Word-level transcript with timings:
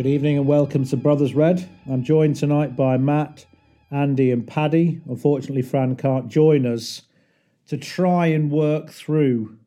Good 0.00 0.08
evening 0.08 0.38
and 0.38 0.46
welcome 0.46 0.86
to 0.86 0.96
Brothers 0.96 1.34
Red. 1.34 1.68
I'm 1.86 2.02
joined 2.02 2.36
tonight 2.36 2.74
by 2.74 2.96
Matt, 2.96 3.44
Andy, 3.90 4.30
and 4.30 4.46
Paddy. 4.46 5.02
Unfortunately, 5.06 5.60
Fran 5.60 5.94
can't 5.94 6.28
join 6.28 6.64
us 6.64 7.02
to 7.66 7.76
try 7.76 8.28
and 8.28 8.50
work 8.50 8.88
through 8.88 9.58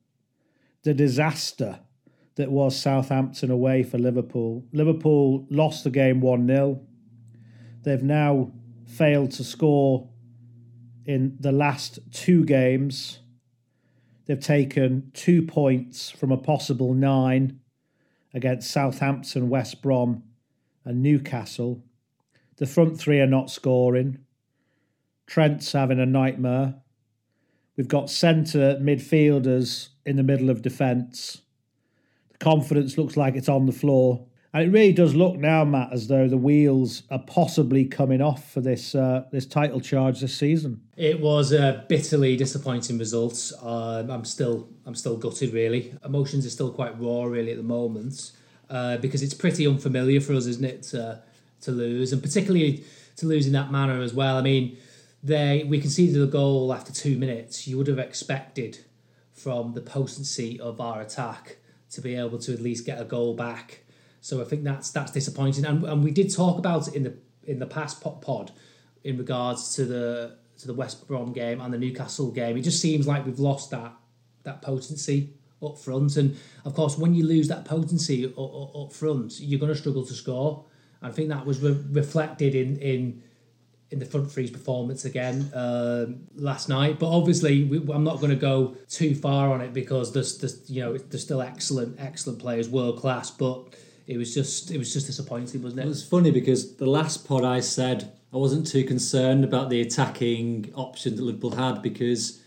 the 0.82 0.96
disaster 0.96 1.82
that 2.34 2.50
was 2.50 2.76
Southampton 2.76 3.52
away 3.52 3.84
for 3.84 4.00
Liverpool. 4.00 4.66
Liverpool 4.72 5.46
lost 5.52 5.84
the 5.84 5.92
game 5.92 6.20
1 6.20 6.48
0. 6.48 6.82
They've 7.84 8.02
now 8.02 8.54
failed 8.88 9.30
to 9.34 9.44
score 9.44 10.10
in 11.06 11.38
the 11.40 11.52
last 11.52 12.00
two 12.12 12.44
games. 12.44 13.20
They've 14.26 14.40
taken 14.40 15.12
two 15.14 15.44
points 15.44 16.10
from 16.10 16.32
a 16.32 16.38
possible 16.38 16.96
nine 16.96 17.60
against 18.34 18.72
Southampton, 18.72 19.50
West 19.50 19.82
Brom, 19.82 20.24
and 20.86 21.02
Newcastle. 21.02 21.84
The 22.58 22.66
front 22.66 23.00
three 23.00 23.20
are 23.20 23.28
not 23.28 23.50
scoring. 23.50 24.20
Trent's 25.28 25.72
having 25.72 26.00
a 26.00 26.06
nightmare. 26.06 26.76
We've 27.78 27.88
got 27.88 28.10
centre 28.10 28.78
midfielders 28.82 29.90
in 30.06 30.16
the 30.16 30.24
middle 30.24 30.50
of 30.50 30.62
defence. 30.62 31.42
The 32.32 32.38
confidence 32.38 32.98
looks 32.98 33.18
like 33.18 33.36
it's 33.36 33.50
on 33.50 33.66
the 33.66 33.72
floor. 33.72 34.28
And 34.54 34.68
it 34.68 34.72
really 34.72 34.94
does 34.94 35.16
look 35.16 35.36
now, 35.38 35.66
Matt, 35.66 35.92
as 35.92 36.08
though 36.08 36.28
the 36.28 36.38
wheels 36.38 37.02
are 37.10 37.24
possibly 37.26 37.86
coming 37.86 38.22
off 38.22 38.52
for 38.52 38.62
this 38.62 38.94
uh, 38.94 39.24
this 39.32 39.48
title 39.48 39.82
charge 39.82 40.20
this 40.20 40.38
season. 40.38 40.82
It 40.96 41.20
was 41.20 41.52
a 41.52 41.84
bitterly 41.90 42.38
disappointing 42.38 43.00
result. 43.00 43.52
Um, 43.64 44.12
I'm 44.12 44.26
still 44.26 44.70
I'm 44.86 44.94
still 44.94 45.18
gutted. 45.18 45.54
Really, 45.54 45.96
emotions 46.06 46.46
are 46.46 46.52
still 46.52 46.72
quite 46.72 47.00
raw 47.00 47.24
really 47.24 47.50
at 47.50 47.58
the 47.58 47.64
moment 47.64 48.32
uh, 48.70 48.98
because 48.98 49.24
it's 49.24 49.34
pretty 49.34 49.66
unfamiliar 49.66 50.22
for 50.22 50.34
us, 50.34 50.46
isn't 50.46 50.66
it, 50.66 50.84
to, 50.84 51.24
to 51.62 51.72
lose, 51.72 52.14
and 52.14 52.22
particularly 52.22 52.84
to 53.16 53.26
lose 53.26 53.48
in 53.48 53.54
that 53.54 53.72
manner 53.72 54.02
as 54.02 54.14
well. 54.14 54.38
I 54.38 54.42
mean, 54.42 54.78
they 55.24 55.64
we 55.68 55.80
conceded 55.82 56.22
a 56.22 56.28
goal 56.28 56.72
after 56.72 56.94
two 56.94 57.18
minutes. 57.18 57.68
You 57.68 57.80
would 57.80 57.88
have 57.88 58.00
expected 58.00 58.86
from 59.32 59.74
the 59.74 59.82
potency 59.82 60.60
of 60.60 60.80
our 60.80 61.02
attack 61.02 61.58
to 61.90 62.02
be 62.02 62.14
able 62.14 62.38
to 62.38 62.54
at 62.54 62.62
least 62.62 62.86
get 62.86 63.02
a 63.02 63.04
goal 63.04 63.36
back 63.36 63.83
so 64.24 64.42
I 64.42 64.46
think 64.46 64.64
that's 64.64 64.90
that's 64.90 65.12
disappointing. 65.12 65.66
And, 65.66 65.84
and 65.84 66.02
we 66.02 66.10
did 66.10 66.34
talk 66.34 66.58
about 66.58 66.88
it 66.88 66.96
in 66.96 67.04
the 67.04 67.14
in 67.46 67.60
the 67.60 67.66
past 67.66 68.02
pod 68.02 68.52
in 69.04 69.18
regards 69.18 69.76
to 69.76 69.84
the 69.84 70.38
to 70.60 70.68
the 70.68 70.74
West 70.74 71.06
Brom 71.10 71.34
game 71.34 71.60
and 71.60 71.74
the 71.74 71.78
Newcastle 71.78 72.32
game. 72.32 72.56
It 72.56 72.62
just 72.62 72.80
seems 72.80 73.06
like 73.06 73.26
we've 73.26 73.38
lost 73.38 73.72
that 73.72 73.92
that 74.44 74.62
potency 74.62 75.34
up 75.62 75.78
front. 75.78 76.16
And 76.16 76.38
of 76.64 76.74
course, 76.74 76.98
when 76.98 77.14
you 77.14 77.26
lose 77.26 77.50
that 77.50 77.66
potency 77.66 78.26
up, 78.26 78.76
up 78.76 78.94
front, 78.94 79.42
you're 79.42 79.60
going 79.60 79.74
to 79.74 79.78
struggle 79.78 80.06
to 80.06 80.14
score. 80.14 80.64
I 81.02 81.12
think 81.12 81.28
that 81.28 81.46
was 81.46 81.60
re- 81.60 81.84
reflected 81.92 82.56
in 82.56 82.78
in 82.78 83.24
in 83.92 84.00
the 84.00 84.06
front 84.06 84.32
three's 84.32 84.52
performance 84.52 85.04
again 85.04 85.52
um, 85.54 86.28
last 86.36 86.70
night. 86.70 86.98
But 86.98 87.10
obviously, 87.10 87.66
we, 87.66 87.94
I'm 87.94 88.06
not 88.06 88.22
going 88.22 88.30
to 88.30 88.38
go 88.38 88.78
too 88.88 89.16
far 89.16 89.52
on 89.52 89.60
it 89.60 89.74
because 89.74 90.14
there's, 90.14 90.38
there's 90.38 90.70
you 90.70 90.82
know 90.82 90.98
there's 90.98 91.24
still 91.24 91.42
excellent 91.42 92.00
excellent 92.00 92.40
players, 92.40 92.70
world 92.70 93.02
class, 93.02 93.30
but 93.30 93.76
it 94.08 94.18
was 94.18 94.34
just 94.34 94.72
it 94.72 94.78
was 94.78 94.94
just 94.94 95.08
disappointing, 95.08 95.62
wasn't 95.62 95.82
it? 95.82 95.86
It 95.86 95.90
was 95.90 96.06
funny 96.06 96.32
because 96.32 96.76
the 96.76 96.86
last 96.86 97.28
pod 97.28 97.44
I 97.44 97.60
said 97.60 98.12
I 98.34 98.38
wasn't 98.38 98.68
too 98.68 98.84
concerned 98.84 99.44
about 99.44 99.70
the 99.70 99.82
attacking 99.82 100.72
option 100.76 101.16
that 101.16 101.24
Liverpool 101.24 101.56
had 101.56 101.82
because 101.82 102.42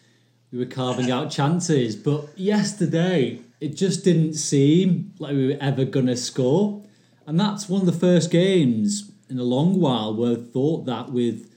we 0.50 0.58
were 0.58 0.66
carving 0.66 1.10
out 1.10 1.30
chances. 1.30 1.96
But 1.96 2.38
yesterday 2.38 3.40
it 3.60 3.76
just 3.76 4.04
didn't 4.04 4.34
seem 4.34 5.14
like 5.18 5.34
we 5.34 5.48
were 5.48 5.58
ever 5.60 5.84
gonna 5.84 6.16
score. 6.16 6.82
And 7.26 7.40
that's 7.40 7.68
one 7.68 7.80
of 7.80 7.86
the 7.86 7.92
first 7.92 8.30
games 8.30 9.10
in 9.28 9.38
a 9.38 9.44
long 9.44 9.80
while 9.80 10.14
where 10.14 10.32
I 10.32 10.40
thought 10.40 10.84
that 10.86 11.10
with 11.10 11.50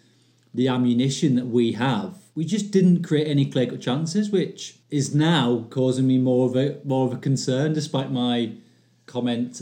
the 0.54 0.68
ammunition 0.68 1.36
that 1.36 1.48
we 1.48 1.74
have, 1.74 2.16
we 2.34 2.46
just 2.46 2.72
didn't 2.72 3.04
create 3.04 3.28
any 3.28 3.46
clear 3.46 3.68
cut 3.68 3.82
chances, 3.82 4.30
which 4.30 4.80
is 4.90 5.14
now 5.14 5.68
causing 5.70 6.08
me 6.08 6.18
more 6.18 6.48
of 6.48 6.56
a 6.56 6.80
more 6.84 7.06
of 7.06 7.14
a 7.14 7.18
concern, 7.18 7.74
despite 7.74 8.12
my 8.12 8.54
comment 9.10 9.62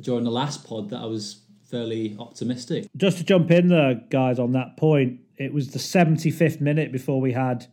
during 0.00 0.24
the 0.24 0.30
last 0.30 0.64
pod 0.64 0.90
that 0.90 1.00
I 1.00 1.06
was 1.06 1.42
fairly 1.70 2.16
optimistic. 2.18 2.86
Just 2.96 3.18
to 3.18 3.24
jump 3.24 3.50
in 3.50 3.68
there, 3.68 3.94
guys, 4.10 4.38
on 4.38 4.52
that 4.52 4.76
point, 4.76 5.20
it 5.36 5.52
was 5.52 5.70
the 5.70 5.78
75th 5.78 6.60
minute 6.60 6.92
before 6.92 7.20
we 7.20 7.32
had 7.32 7.66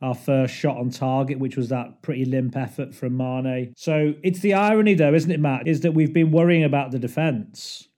our 0.00 0.14
first 0.14 0.54
shot 0.54 0.78
on 0.78 0.90
target, 0.90 1.38
which 1.38 1.56
was 1.56 1.68
that 1.68 2.02
pretty 2.02 2.24
limp 2.24 2.56
effort 2.56 2.94
from 2.94 3.16
Mane. 3.16 3.72
So 3.76 4.14
it's 4.22 4.40
the 4.40 4.54
irony, 4.54 4.94
though, 4.94 5.14
isn't 5.14 5.30
it, 5.30 5.38
Matt? 5.38 5.68
Is 5.68 5.82
that 5.82 5.92
we've 5.92 6.12
been 6.12 6.32
worrying 6.32 6.64
about 6.64 6.90
the 6.90 6.98
defence 6.98 7.88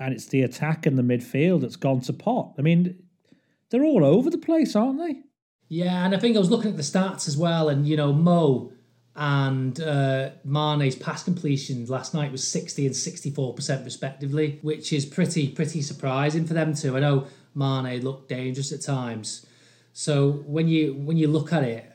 and 0.00 0.14
it's 0.14 0.26
the 0.26 0.42
attack 0.42 0.86
and 0.86 0.98
the 0.98 1.02
midfield 1.02 1.60
that's 1.60 1.76
gone 1.76 2.00
to 2.00 2.12
pot. 2.12 2.54
I 2.58 2.62
mean, 2.62 3.02
they're 3.68 3.84
all 3.84 4.04
over 4.04 4.30
the 4.30 4.38
place, 4.38 4.74
aren't 4.74 4.98
they? 4.98 5.20
Yeah, 5.68 6.04
and 6.04 6.14
I 6.14 6.18
think 6.18 6.34
I 6.34 6.40
was 6.40 6.50
looking 6.50 6.70
at 6.70 6.76
the 6.76 6.82
stats 6.82 7.28
as 7.28 7.36
well, 7.36 7.68
and 7.68 7.86
you 7.86 7.96
know, 7.96 8.12
Mo 8.12 8.72
and 9.20 9.78
uh, 9.82 10.30
Mane's 10.44 10.96
pass 10.96 11.22
completions 11.22 11.90
last 11.90 12.14
night 12.14 12.32
was 12.32 12.42
60 12.48 12.86
and 12.86 12.94
64% 12.94 13.84
respectively, 13.84 14.58
which 14.62 14.94
is 14.94 15.04
pretty 15.04 15.48
pretty 15.48 15.82
surprising 15.82 16.46
for 16.46 16.54
them 16.54 16.74
too. 16.74 16.96
I 16.96 17.00
know 17.00 17.26
Mane 17.54 18.02
looked 18.02 18.30
dangerous 18.30 18.72
at 18.72 18.80
times. 18.80 19.44
So 19.92 20.30
when 20.46 20.68
you 20.68 20.94
when 20.94 21.18
you 21.18 21.28
look 21.28 21.52
at 21.52 21.64
it, 21.64 21.92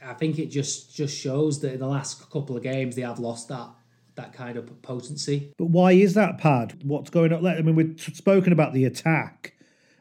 I 0.00 0.14
think 0.14 0.38
it 0.38 0.46
just 0.46 0.94
just 0.94 1.18
shows 1.18 1.58
that 1.60 1.72
in 1.72 1.80
the 1.80 1.88
last 1.88 2.30
couple 2.30 2.56
of 2.56 2.62
games 2.62 2.94
they 2.94 3.02
have 3.02 3.18
lost 3.18 3.48
that 3.48 3.68
that 4.14 4.32
kind 4.32 4.56
of 4.56 4.80
potency. 4.80 5.52
But 5.58 5.66
why 5.66 5.92
is 5.92 6.14
that, 6.14 6.38
Pad? 6.38 6.78
What's 6.84 7.10
going 7.10 7.32
on? 7.32 7.44
I 7.44 7.62
mean, 7.62 7.74
we've 7.74 8.00
spoken 8.00 8.52
about 8.52 8.74
the 8.74 8.84
attack 8.84 9.54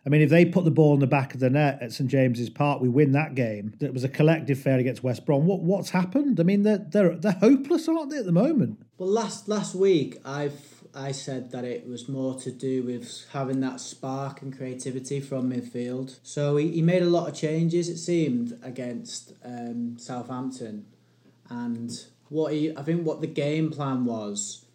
I 0.06 0.10
mean, 0.10 0.22
if 0.22 0.30
they 0.30 0.46
put 0.46 0.64
the 0.64 0.72
ball 0.72 0.94
in 0.94 1.00
the 1.00 1.08
back 1.08 1.34
of 1.34 1.40
the 1.40 1.50
net 1.50 1.80
at 1.82 1.92
St 1.92 2.10
James's 2.10 2.50
Park, 2.50 2.82
we 2.82 2.90
win 2.90 3.12
that 3.12 3.36
game. 3.36 3.74
It 3.80 3.94
was 3.94 4.04
a 4.04 4.10
collective 4.10 4.60
fair 4.60 4.80
against 4.80 5.04
West 5.04 5.26
Brom. 5.26 5.46
What 5.46 5.62
what's 5.62 5.90
happened? 5.90 6.40
I 6.40 6.44
mean, 6.44 6.64
they're 6.64 6.78
they're 6.78 7.16
they're 7.16 7.34
hopeless, 7.34 7.88
aren't 7.88 8.12
they, 8.12 8.18
at 8.18 8.26
the 8.26 8.32
moment? 8.32 8.82
Well, 8.98 9.10
last 9.10 9.48
last 9.48 9.76
week 9.76 10.20
I've 10.24 10.80
I 10.94 11.12
said 11.12 11.52
that 11.52 11.66
it 11.66 11.88
was 11.88 12.10
more 12.10 12.36
to 12.40 12.52
do 12.52 12.84
with 12.84 13.28
having 13.32 13.60
that 13.60 13.80
spark 13.80 14.42
and 14.42 14.56
creativity 14.56 15.20
from 15.20 15.52
midfield. 15.52 16.18
So 16.24 16.58
he, 16.58 16.72
he 16.72 16.82
made 16.82 17.04
a 17.04 17.10
lot 17.10 17.30
of 17.30 17.36
changes. 17.36 17.90
It 17.90 17.98
seemed 17.98 18.58
against 18.64 19.34
um, 19.44 19.98
Southampton, 20.00 20.86
and 21.50 21.92
what 22.30 22.54
he 22.54 22.76
I 22.76 22.84
think 22.84 23.06
what 23.06 23.22
the 23.22 23.28
game 23.28 23.70
plan 23.70 24.06
was. 24.06 24.66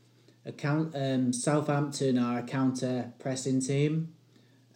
Account 0.47 0.95
um, 0.95 1.33
Southampton 1.33 2.19
are 2.19 2.41
a 2.41 2.43
counter 2.43 3.15
pressing 3.19 3.63
team 3.63 4.14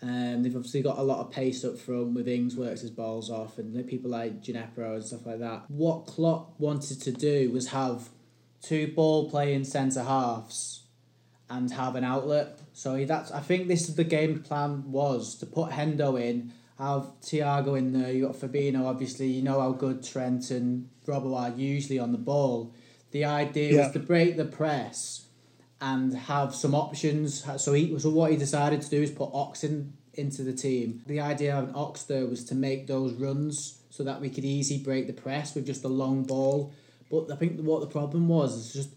um, 0.01 0.43
they've 0.43 0.55
obviously 0.55 0.83
got 0.83 0.99
a 0.99 1.03
lot 1.03 1.19
of 1.19 1.33
pace 1.33 1.65
up 1.65 1.79
front 1.79 2.15
with 2.15 2.29
Ings 2.29 2.57
works 2.57 2.83
his 2.83 2.91
balls 2.91 3.31
off 3.31 3.59
and 3.59 3.87
people 3.89 4.11
like 4.11 4.43
Djenepo 4.43 4.95
and 4.95 5.05
stuff 5.05 5.27
like 5.27 5.41
that. 5.41 5.65
What 5.69 6.07
Klopp 6.07 6.59
wanted 6.59 7.01
to 7.03 7.13
do 7.13 7.51
was 7.51 7.69
have 7.69 8.09
two 8.63 8.93
ball 8.95 9.29
playing 9.29 9.65
centre 9.65 10.05
halves 10.05 10.83
and 11.51 11.73
have 11.73 11.97
an 11.97 12.05
outlet. 12.05 12.61
So 12.73 13.05
that's 13.05 13.33
I 13.33 13.41
think 13.41 13.67
this 13.67 13.89
is 13.89 13.97
the 13.97 14.05
game 14.05 14.41
plan 14.41 14.91
was 14.91 15.35
to 15.37 15.47
put 15.47 15.71
Hendo 15.71 16.21
in, 16.21 16.53
have 16.79 17.11
Thiago 17.23 17.77
in 17.77 17.93
there. 17.93 18.13
You 18.13 18.27
got 18.27 18.37
Fabinho, 18.37 18.87
obviously. 18.87 19.27
You 19.27 19.43
know 19.43 19.61
how 19.61 19.73
good 19.73 20.05
Trent 20.05 20.51
and 20.51 20.89
Robbo 21.07 21.37
are 21.37 21.57
usually 21.57 21.99
on 21.99 22.13
the 22.13 22.19
ball. 22.19 22.73
The 23.11 23.25
idea 23.25 23.73
yeah. 23.73 23.85
was 23.85 23.93
to 23.95 23.99
break 23.99 24.37
the 24.37 24.45
press 24.45 25.25
and 25.81 26.15
have 26.15 26.55
some 26.55 26.75
options. 26.75 27.45
So 27.63 27.73
he 27.73 27.99
so 27.99 28.11
what 28.11 28.31
he 28.31 28.37
decided 28.37 28.83
to 28.83 28.91
do 28.91 29.03
is 29.03 29.11
put 29.11 29.31
Oxen 29.33 29.95
into 30.19 30.43
the 30.43 30.53
team. 30.53 31.03
The 31.07 31.21
idea 31.21 31.57
of 31.57 31.69
an 31.69 31.75
Ox 31.75 32.03
there 32.03 32.27
was 32.27 32.45
to 32.47 32.55
make 32.55 32.87
those 32.87 33.13
runs 33.15 33.79
so 33.91 34.05
that 34.05 34.21
we 34.21 34.31
could 34.31 34.45
easily 34.45 34.81
break 34.81 35.07
the 35.07 35.13
press 35.13 35.55
with 35.55 35.67
just 35.67 35.85
a 35.85 35.89
long 35.89 36.25
ball. 36.25 36.73
But 37.11 37.31
I 37.33 37.37
think 37.37 37.61
what 37.61 37.81
the 37.81 37.87
problem 37.87 38.29
was 38.29 38.55
is 38.57 38.73
just 38.73 38.91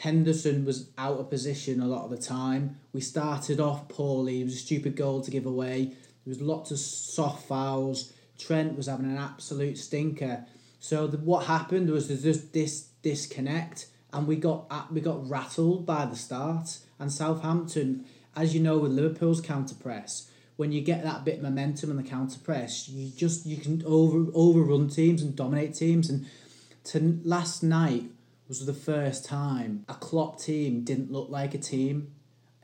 Henderson 0.00 0.64
was 0.64 0.88
out 0.98 1.18
of 1.18 1.30
position 1.30 1.80
a 1.80 1.86
lot 1.86 2.04
of 2.04 2.10
the 2.10 2.16
time. 2.16 2.78
We 2.92 3.00
started 3.00 3.60
off 3.60 3.88
poorly. 3.88 4.40
It 4.40 4.44
was 4.44 4.54
a 4.54 4.58
stupid 4.58 4.96
goal 4.96 5.20
to 5.20 5.30
give 5.30 5.46
away. 5.46 5.84
There 6.24 6.30
was 6.30 6.40
lots 6.40 6.70
of 6.70 6.78
soft 6.78 7.46
fouls. 7.46 8.12
Trent 8.38 8.76
was 8.76 8.86
having 8.86 9.06
an 9.06 9.18
absolute 9.18 9.78
stinker. 9.78 10.44
So 10.80 11.06
the, 11.06 11.18
what 11.18 11.46
happened 11.46 11.90
was 11.90 12.08
there's 12.08 12.24
just 12.24 12.52
this 12.52 12.88
disconnect 13.02 13.86
and 14.12 14.26
we 14.26 14.36
got 14.36 14.66
uh, 14.70 14.84
we 14.90 15.00
got 15.00 15.28
rattled 15.28 15.86
by 15.86 16.04
the 16.06 16.16
start. 16.16 16.78
And 16.98 17.10
Southampton, 17.10 18.04
as 18.36 18.54
you 18.54 18.60
know, 18.60 18.78
with 18.78 18.92
Liverpool's 18.92 19.40
counter 19.40 19.74
press, 19.74 20.30
when 20.56 20.72
you 20.72 20.80
get 20.80 21.02
that 21.02 21.24
bit 21.24 21.36
of 21.36 21.42
momentum 21.42 21.90
and 21.90 21.98
the 21.98 22.08
counter 22.08 22.38
press, 22.38 22.88
you 22.88 23.10
just 23.16 23.46
you 23.46 23.56
can 23.56 23.82
over 23.86 24.26
overrun 24.34 24.88
teams 24.88 25.22
and 25.22 25.34
dominate 25.34 25.74
teams. 25.74 26.10
And 26.10 26.26
to 26.84 27.20
last 27.24 27.62
night 27.62 28.04
was 28.48 28.66
the 28.66 28.74
first 28.74 29.24
time 29.24 29.84
a 29.88 29.94
Klopp 29.94 30.38
team 30.38 30.84
didn't 30.84 31.10
look 31.10 31.30
like 31.30 31.54
a 31.54 31.58
team. 31.58 32.12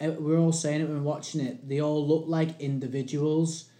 Uh, 0.00 0.10
we 0.18 0.34
are 0.34 0.38
all 0.38 0.52
saying 0.52 0.82
it 0.82 0.88
when 0.88 1.02
watching 1.02 1.40
it. 1.40 1.68
They 1.68 1.80
all 1.80 2.06
look 2.06 2.24
like 2.26 2.60
individuals. 2.60 3.70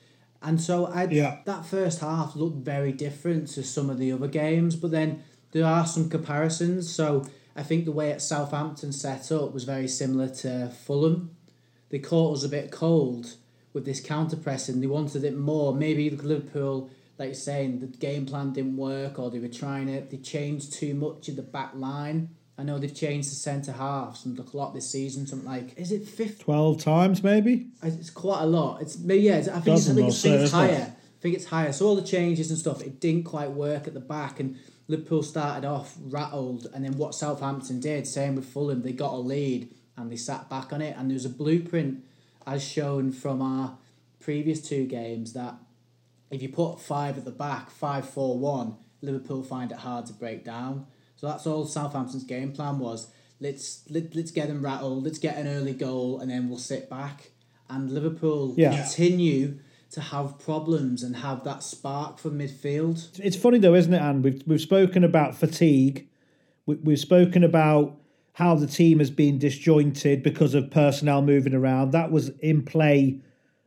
And 0.40 0.60
so 0.60 0.86
I 0.86 1.04
yeah. 1.04 1.38
that 1.44 1.66
first 1.66 2.00
half 2.00 2.34
looked 2.36 2.64
very 2.64 2.92
different 2.92 3.48
to 3.48 3.62
some 3.62 3.90
of 3.90 3.98
the 3.98 4.12
other 4.12 4.28
games, 4.28 4.76
but 4.76 4.90
then 4.90 5.22
there 5.52 5.64
are 5.64 5.86
some 5.86 6.08
comparisons. 6.08 6.92
So 6.92 7.26
I 7.56 7.62
think 7.62 7.84
the 7.84 7.92
way 7.92 8.12
at 8.12 8.22
Southampton 8.22 8.92
set 8.92 9.32
up 9.32 9.52
was 9.52 9.64
very 9.64 9.88
similar 9.88 10.28
to 10.28 10.68
Fulham. 10.68 11.36
They 11.90 11.98
caught 11.98 12.36
us 12.36 12.44
a 12.44 12.48
bit 12.48 12.70
cold 12.70 13.36
with 13.78 13.86
this 13.86 14.00
counter 14.00 14.36
pressing. 14.36 14.80
They 14.80 14.88
wanted 14.88 15.24
it 15.24 15.36
more. 15.36 15.72
Maybe 15.72 16.10
Liverpool, 16.10 16.90
like 17.16 17.28
you're 17.28 17.34
saying, 17.34 17.78
the 17.78 17.86
game 17.86 18.26
plan 18.26 18.52
didn't 18.52 18.76
work 18.76 19.18
or 19.18 19.30
they 19.30 19.38
were 19.38 19.48
trying 19.48 19.88
it. 19.88 20.10
They 20.10 20.16
changed 20.16 20.72
too 20.72 20.94
much 20.94 21.28
in 21.28 21.36
the 21.36 21.42
back 21.42 21.74
line. 21.74 22.30
I 22.58 22.64
know 22.64 22.78
they've 22.78 22.94
changed 22.94 23.30
the 23.30 23.36
centre 23.36 23.70
halves 23.70 24.26
and 24.26 24.36
a 24.36 24.56
lot 24.56 24.74
this 24.74 24.90
season. 24.90 25.28
Something 25.28 25.48
like 25.48 25.78
is 25.78 25.92
it 25.92 26.08
fifth? 26.08 26.40
12 26.40 26.82
times 26.82 27.22
maybe? 27.22 27.68
It's 27.84 28.10
quite 28.10 28.42
a 28.42 28.46
lot. 28.46 28.82
It's 28.82 28.98
maybe 28.98 29.22
yeah. 29.22 29.36
I 29.36 29.60
think 29.60 29.78
it's, 29.78 29.88
I 29.88 29.94
think, 29.94 30.08
it's, 30.08 30.24
I 30.24 30.28
think 30.28 30.38
so, 30.38 30.42
it's 30.42 30.52
higher. 30.52 30.92
I 30.92 31.20
think 31.20 31.34
it's 31.36 31.44
higher. 31.46 31.72
So 31.72 31.86
all 31.86 31.94
the 31.94 32.02
changes 32.02 32.50
and 32.50 32.58
stuff, 32.58 32.82
it 32.82 33.00
didn't 33.00 33.24
quite 33.24 33.52
work 33.52 33.86
at 33.86 33.94
the 33.94 34.00
back, 34.00 34.40
and 34.40 34.56
Liverpool 34.88 35.22
started 35.22 35.66
off 35.66 35.96
rattled, 36.00 36.66
and 36.74 36.84
then 36.84 36.96
what 36.96 37.14
Southampton 37.14 37.78
did, 37.78 38.06
same 38.06 38.34
with 38.34 38.46
Fulham, 38.46 38.82
they 38.82 38.92
got 38.92 39.12
a 39.12 39.18
lead 39.18 39.72
and 39.96 40.10
they 40.10 40.16
sat 40.16 40.48
back 40.48 40.72
on 40.72 40.80
it, 40.80 40.96
and 40.96 41.10
there 41.10 41.14
was 41.14 41.24
a 41.24 41.30
blueprint 41.30 42.04
as 42.48 42.62
shown 42.64 43.12
from 43.12 43.42
our 43.42 43.76
previous 44.20 44.60
two 44.60 44.86
games 44.86 45.34
that 45.34 45.54
if 46.30 46.42
you 46.42 46.48
put 46.48 46.80
five 46.80 47.16
at 47.18 47.24
the 47.24 47.30
back, 47.30 47.70
five 47.70 48.08
four 48.08 48.38
one, 48.38 48.76
Liverpool 49.02 49.42
find 49.42 49.70
it 49.70 49.78
hard 49.78 50.06
to 50.06 50.12
break 50.12 50.44
down. 50.44 50.86
So 51.16 51.26
that's 51.26 51.46
all 51.46 51.66
Southampton's 51.66 52.24
game 52.24 52.52
plan 52.52 52.78
was. 52.78 53.08
Let's 53.40 53.82
let, 53.88 54.14
let's 54.14 54.30
get 54.30 54.48
them 54.48 54.64
rattled. 54.64 55.04
Let's 55.04 55.18
get 55.18 55.36
an 55.36 55.46
early 55.46 55.72
goal, 55.72 56.20
and 56.20 56.30
then 56.30 56.48
we'll 56.48 56.58
sit 56.58 56.88
back. 56.90 57.30
And 57.68 57.90
Liverpool 57.90 58.54
Yeah. 58.56 58.74
continue 58.82 59.58
to 59.90 60.00
have 60.00 60.38
problems 60.38 61.02
and 61.02 61.16
have 61.16 61.44
that 61.44 61.62
spark 61.62 62.18
from 62.18 62.38
midfield. 62.38 63.18
It's 63.22 63.36
funny 63.36 63.58
though, 63.58 63.74
isn't 63.74 63.92
it, 63.92 64.00
Anne? 64.00 64.22
We've, 64.22 64.42
we've 64.46 64.60
spoken 64.60 65.04
about 65.04 65.34
fatigue. 65.36 66.08
We, 66.66 66.74
we've 66.76 66.98
spoken 66.98 67.42
about 67.44 67.96
how 68.38 68.54
the 68.54 68.68
team 68.68 69.00
has 69.00 69.10
been 69.10 69.36
disjointed 69.36 70.22
because 70.22 70.54
of 70.54 70.70
personnel 70.70 71.20
moving 71.22 71.54
around. 71.54 71.90
That 71.90 72.12
was 72.12 72.28
in 72.38 72.62
play 72.62 73.20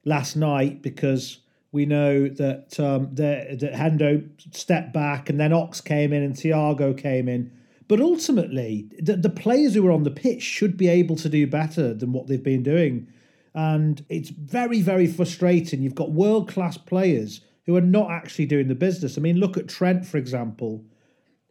last 0.06 0.38
night 0.38 0.82
because 0.82 1.40
we 1.74 1.86
know 1.86 2.30
that 2.30 2.80
um, 2.80 3.10
that 3.16 3.60
that 3.60 3.74
Hendo 3.74 4.30
stepped 4.56 4.94
back 4.94 5.30
and 5.30 5.38
then 5.38 5.52
Ox 5.52 5.82
came 5.82 6.14
in 6.14 6.24
and 6.24 6.34
Thiago 6.34 6.98
came 6.98 7.28
in. 7.28 7.52
But 7.90 8.00
ultimately, 8.00 8.88
the, 8.98 9.18
the 9.18 9.30
players 9.30 9.74
who 9.74 9.84
were 9.84 9.92
on 9.92 10.04
the 10.04 10.10
pitch 10.10 10.42
should 10.42 10.78
be 10.78 10.88
able 10.88 11.18
to 11.18 11.28
do 11.28 11.46
better 11.46 11.94
than 11.94 12.14
what 12.14 12.28
they've 12.28 12.42
been 12.42 12.64
doing. 12.64 13.10
And 13.54 14.06
it's 14.08 14.30
very, 14.30 14.82
very 14.82 15.08
frustrating. 15.08 15.82
You've 15.82 15.96
got 15.96 16.12
world 16.12 16.48
class 16.48 16.78
players 16.78 17.42
who 17.66 17.76
are 17.76 17.82
not 17.82 18.10
actually 18.10 18.46
doing 18.46 18.70
the 18.70 18.76
business. 18.76 19.18
I 19.18 19.22
mean, 19.22 19.36
look 19.36 19.58
at 19.58 19.68
Trent, 19.68 20.06
for 20.06 20.16
example. 20.16 20.86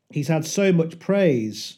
He's 0.08 0.28
had 0.28 0.46
so 0.46 0.72
much 0.72 0.98
praise, 0.98 1.76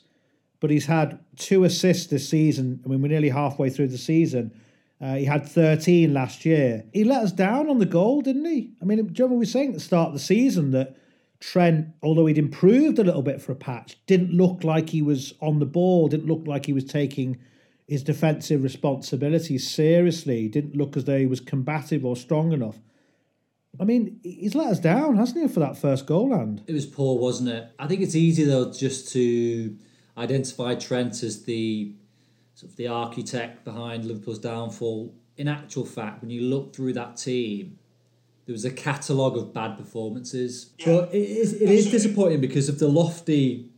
but 0.63 0.71
he's 0.71 0.87
had 0.87 1.19
two 1.37 1.65
assists 1.65 2.07
this 2.07 2.29
season. 2.29 2.81
I 2.85 2.89
mean, 2.89 3.03
we're 3.03 3.09
nearly 3.09 3.31
halfway 3.31 3.69
through 3.69 3.89
the 3.89 3.99
season. 3.99 4.55
Uh, 5.01 5.17
he 5.17 5.25
had 5.25 5.45
13 5.45 6.15
last 6.15 6.47
year. 6.47 6.85
He 6.93 7.03
let 7.03 7.25
us 7.25 7.33
down 7.33 7.69
on 7.69 7.79
the 7.79 7.85
goal, 7.85 8.23
didn't 8.23 8.45
he? 8.45 8.71
I 8.81 8.85
mean, 8.85 8.99
do 8.99 9.03
you 9.03 9.25
remember 9.25 9.35
we 9.35 9.39
were 9.39 9.45
saying 9.45 9.71
at 9.71 9.75
the 9.75 9.81
start 9.81 10.07
of 10.09 10.15
the 10.15 10.21
season 10.21 10.71
that 10.71 10.97
Trent, 11.41 11.89
although 12.01 12.27
he'd 12.27 12.39
improved 12.39 13.01
a 13.01 13.05
little 13.05 13.23
bit 13.23 13.43
for 13.43 13.51
a 13.51 13.57
patch, 13.57 13.97
didn't 14.07 14.31
look 14.31 14.63
like 14.63 14.91
he 14.91 15.03
was 15.03 15.35
on 15.41 15.59
the 15.59 15.67
ball, 15.67 16.07
didn't 16.07 16.29
look 16.29 16.47
like 16.47 16.67
he 16.67 16.73
was 16.73 16.85
taking 16.85 17.39
his 17.89 18.05
defensive 18.05 18.63
responsibilities 18.63 19.69
seriously, 19.69 20.47
didn't 20.47 20.77
look 20.77 20.97
as 20.97 21.07
though 21.07 21.19
he 21.19 21.27
was 21.27 21.41
combative 21.41 22.07
or 22.07 22.15
strong 22.15 22.53
enough. 22.53 22.79
I 23.81 23.85
mean, 23.85 24.21
he's 24.23 24.55
let 24.55 24.69
us 24.69 24.79
down, 24.79 25.17
hasn't 25.17 25.43
he, 25.43 25.53
for 25.53 25.59
that 25.59 25.77
first 25.77 26.07
goal, 26.07 26.33
and 26.33 26.63
It 26.69 26.73
was 26.73 26.87
poor, 26.87 27.19
wasn't 27.19 27.49
it? 27.49 27.69
I 27.81 27.89
think 27.89 28.03
it's 28.03 28.15
easy 28.15 28.45
though 28.45 28.71
just 28.71 29.13
to 29.15 29.77
identify 30.17 30.75
Trent 30.75 31.23
as 31.23 31.45
the 31.45 31.93
sort 32.55 32.73
of 32.73 32.77
the 32.77 32.89
architect 32.89 33.65
behind 33.65 34.05
Liverpool's 34.05 34.39
downfall. 34.39 35.15
In 35.37 35.49
actual 35.49 35.85
fact, 35.85 36.21
when 36.21 36.31
you 36.31 36.43
look 36.43 36.75
through 36.75 36.93
that 36.95 37.17
team, 37.17 37.79
there 38.47 38.53
was 38.53 38.65
a 38.65 38.71
catalogue 38.71 39.37
of 39.37 39.55
bad 39.55 39.77
performances. 39.77 40.73
But 40.85 41.15
it 41.15 41.31
is, 41.31 41.55
it 41.55 41.71
is 41.71 41.91
disappointing 41.91 42.41
because 42.41 42.69
of 42.69 42.79
the 42.79 42.89
lofty 42.89 43.71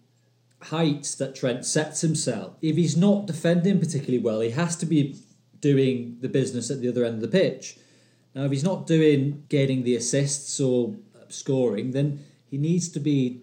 heights 0.63 1.15
that 1.17 1.35
Trent 1.35 1.65
sets 1.65 2.01
himself. 2.01 2.55
If 2.63 2.77
he's 2.77 2.97
not 2.97 3.27
defending 3.27 3.79
particularly 3.79 4.19
well, 4.19 4.41
he 4.41 4.51
has 4.51 4.77
to 4.77 4.87
be 4.87 5.17
doing 5.61 6.19
the 6.21 6.29
business 6.29 6.71
at 6.71 6.81
the 6.81 6.89
other 6.89 7.05
end 7.05 7.17
of 7.17 7.21
the 7.21 7.29
pitch. 7.29 7.79
Now, 8.35 8.45
if 8.45 8.51
he's 8.51 8.65
not 8.65 8.87
doing 8.87 9.45
getting 9.49 9.85
the 9.85 9.95
assists 9.97 10.59
or 10.61 10.97
scoring, 11.29 11.93
then 11.93 12.25
he 12.51 12.59
needs 12.59 12.89
to 12.91 13.01
be 13.01 13.43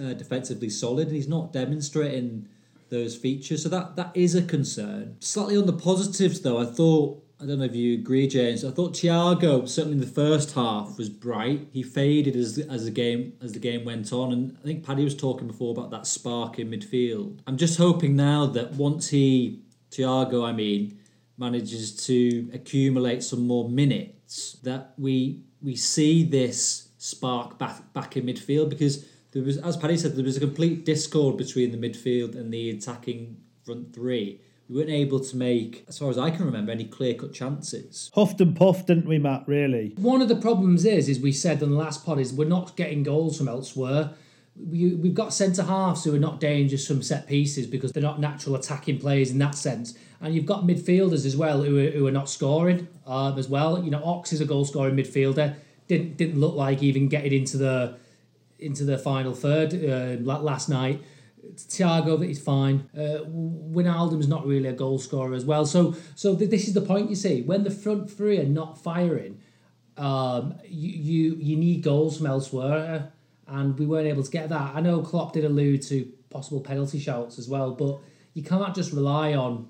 uh, 0.00 0.14
defensively 0.14 0.70
solid, 0.70 1.08
and 1.08 1.16
he's 1.16 1.28
not 1.28 1.52
demonstrating 1.52 2.48
those 2.88 3.16
features. 3.16 3.62
So 3.62 3.68
that 3.70 3.96
that 3.96 4.12
is 4.14 4.34
a 4.34 4.42
concern. 4.42 5.16
Slightly 5.20 5.56
on 5.56 5.66
the 5.66 5.72
positives, 5.72 6.40
though, 6.40 6.58
I 6.58 6.64
thought. 6.64 7.22
I 7.38 7.44
don't 7.44 7.58
know 7.58 7.66
if 7.66 7.76
you 7.76 7.98
agree, 7.98 8.26
James. 8.26 8.64
I 8.64 8.70
thought 8.70 8.94
Thiago 8.94 9.68
certainly 9.68 9.96
in 9.96 10.00
the 10.00 10.06
first 10.06 10.54
half 10.54 10.96
was 10.96 11.10
bright. 11.10 11.68
He 11.70 11.82
faded 11.82 12.34
as 12.34 12.58
as 12.58 12.86
the 12.86 12.90
game 12.90 13.34
as 13.42 13.52
the 13.52 13.58
game 13.58 13.84
went 13.84 14.10
on, 14.12 14.32
and 14.32 14.56
I 14.58 14.64
think 14.64 14.84
Paddy 14.84 15.04
was 15.04 15.14
talking 15.14 15.46
before 15.46 15.72
about 15.72 15.90
that 15.90 16.06
spark 16.06 16.58
in 16.58 16.70
midfield. 16.70 17.40
I'm 17.46 17.58
just 17.58 17.76
hoping 17.76 18.16
now 18.16 18.46
that 18.46 18.72
once 18.72 19.08
he 19.08 19.60
Thiago, 19.90 20.46
I 20.46 20.52
mean, 20.52 20.98
manages 21.38 21.94
to 22.06 22.48
accumulate 22.52 23.22
some 23.22 23.46
more 23.46 23.68
minutes, 23.68 24.54
that 24.62 24.94
we 24.96 25.42
we 25.62 25.76
see 25.76 26.22
this 26.22 26.88
spark 26.98 27.58
back 27.58 27.92
back 27.92 28.16
in 28.16 28.24
midfield 28.24 28.70
because 28.70 29.06
there 29.36 29.44
was, 29.44 29.58
as 29.58 29.76
Paddy 29.76 29.98
said, 29.98 30.16
there 30.16 30.24
was 30.24 30.38
a 30.38 30.40
complete 30.40 30.86
discord 30.86 31.36
between 31.36 31.70
the 31.70 31.76
midfield 31.76 32.34
and 32.34 32.50
the 32.50 32.70
attacking 32.70 33.36
front 33.66 33.94
three. 33.94 34.40
We 34.66 34.76
weren't 34.76 34.88
able 34.88 35.20
to 35.20 35.36
make, 35.36 35.84
as 35.88 35.98
far 35.98 36.08
as 36.08 36.16
I 36.16 36.30
can 36.30 36.46
remember, 36.46 36.72
any 36.72 36.86
clear 36.86 37.12
cut 37.12 37.34
chances. 37.34 38.10
huffed 38.14 38.40
and 38.40 38.56
puffed, 38.56 38.86
didn't 38.86 39.06
we, 39.06 39.18
Matt? 39.18 39.44
Really? 39.46 39.92
One 39.96 40.22
of 40.22 40.28
the 40.28 40.36
problems 40.36 40.86
is, 40.86 41.10
is 41.10 41.20
we 41.20 41.32
said 41.32 41.62
in 41.62 41.70
the 41.70 41.76
last 41.76 42.06
pod, 42.06 42.18
is 42.18 42.32
we're 42.32 42.48
not 42.48 42.76
getting 42.76 43.02
goals 43.02 43.36
from 43.36 43.46
elsewhere. 43.46 44.12
We, 44.58 44.94
we've 44.94 45.14
got 45.14 45.34
centre 45.34 45.64
halves 45.64 46.04
who 46.04 46.14
are 46.14 46.18
not 46.18 46.40
dangerous 46.40 46.86
from 46.86 47.02
set 47.02 47.26
pieces 47.26 47.66
because 47.66 47.92
they're 47.92 48.02
not 48.02 48.18
natural 48.18 48.56
attacking 48.56 49.00
players 49.00 49.30
in 49.30 49.36
that 49.40 49.54
sense. 49.54 49.98
And 50.22 50.34
you've 50.34 50.46
got 50.46 50.64
midfielders 50.64 51.26
as 51.26 51.36
well 51.36 51.62
who 51.62 51.78
are, 51.78 51.90
who 51.90 52.06
are 52.06 52.10
not 52.12 52.30
scoring 52.30 52.88
um, 53.06 53.38
as 53.38 53.50
well. 53.50 53.84
You 53.84 53.90
know, 53.90 54.02
Ox 54.02 54.32
is 54.32 54.40
a 54.40 54.46
goal 54.46 54.64
scoring 54.64 54.96
midfielder. 54.96 55.56
Didn't 55.88 56.16
didn't 56.16 56.40
look 56.40 56.54
like 56.54 56.82
even 56.82 57.08
getting 57.08 57.34
into 57.34 57.58
the 57.58 57.98
into 58.58 58.84
the 58.84 58.98
final 58.98 59.34
third 59.34 59.74
uh, 59.74 60.22
last 60.22 60.68
night. 60.68 61.02
Thiago, 61.54 62.24
he's 62.24 62.42
fine. 62.42 62.88
Uh, 62.94 63.20
Wijnaldum's 63.24 64.28
not 64.28 64.46
really 64.46 64.68
a 64.68 64.72
goal 64.72 64.98
scorer 64.98 65.34
as 65.34 65.44
well. 65.44 65.64
So, 65.64 65.94
so 66.14 66.34
th- 66.34 66.50
this 66.50 66.66
is 66.66 66.74
the 66.74 66.80
point 66.80 67.08
you 67.08 67.16
see. 67.16 67.42
When 67.42 67.62
the 67.62 67.70
front 67.70 68.10
three 68.10 68.38
are 68.38 68.44
not 68.44 68.82
firing, 68.82 69.40
um, 69.96 70.58
you, 70.64 70.90
you 70.90 71.36
you 71.36 71.56
need 71.56 71.82
goals 71.82 72.18
from 72.18 72.26
elsewhere, 72.26 73.12
and 73.46 73.78
we 73.78 73.86
weren't 73.86 74.08
able 74.08 74.22
to 74.22 74.30
get 74.30 74.48
that. 74.48 74.74
I 74.74 74.80
know 74.80 75.00
Klopp 75.00 75.32
did 75.32 75.44
allude 75.44 75.82
to 75.82 76.12
possible 76.30 76.60
penalty 76.60 76.98
shouts 76.98 77.38
as 77.38 77.48
well, 77.48 77.72
but 77.72 78.00
you 78.34 78.42
can't 78.42 78.74
just 78.74 78.92
rely 78.92 79.34
on 79.34 79.68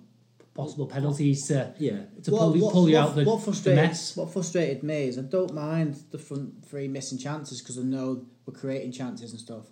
possible 0.57 0.87
penalties 0.87 1.47
to 1.49 1.75
Yeah. 1.79 2.05
to 2.25 2.31
pull, 2.31 2.57
you 2.57 2.69
pull 2.71 2.89
you 2.89 2.99
out 2.99 3.15
the, 3.15 3.25
what 3.25 3.45
the 3.45 3.75
mess. 3.75 4.17
What 4.17 4.33
frustrated 4.33 4.83
me 4.83 5.09
is 5.09 5.19
I 5.19 5.23
don't 5.23 5.55
mind 5.55 6.03
the 6.11 6.19
front 6.19 6.65
three 6.67 6.89
missing 6.89 7.19
chances 7.19 7.61
because 7.61 7.79
I 7.79 7.83
know 7.83 8.25
we're 8.47 8.55
creating 8.55 8.93
chances 8.93 9.31
and 9.33 9.41
stuff. 9.41 9.67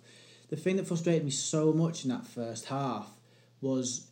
The 0.49 0.55
thing 0.55 0.75
that 0.77 0.87
frustrated 0.87 1.25
me 1.25 1.31
so 1.31 1.73
much 1.73 2.03
in 2.03 2.09
that 2.11 2.25
first 2.25 2.65
half 2.65 3.07
was 3.61 4.07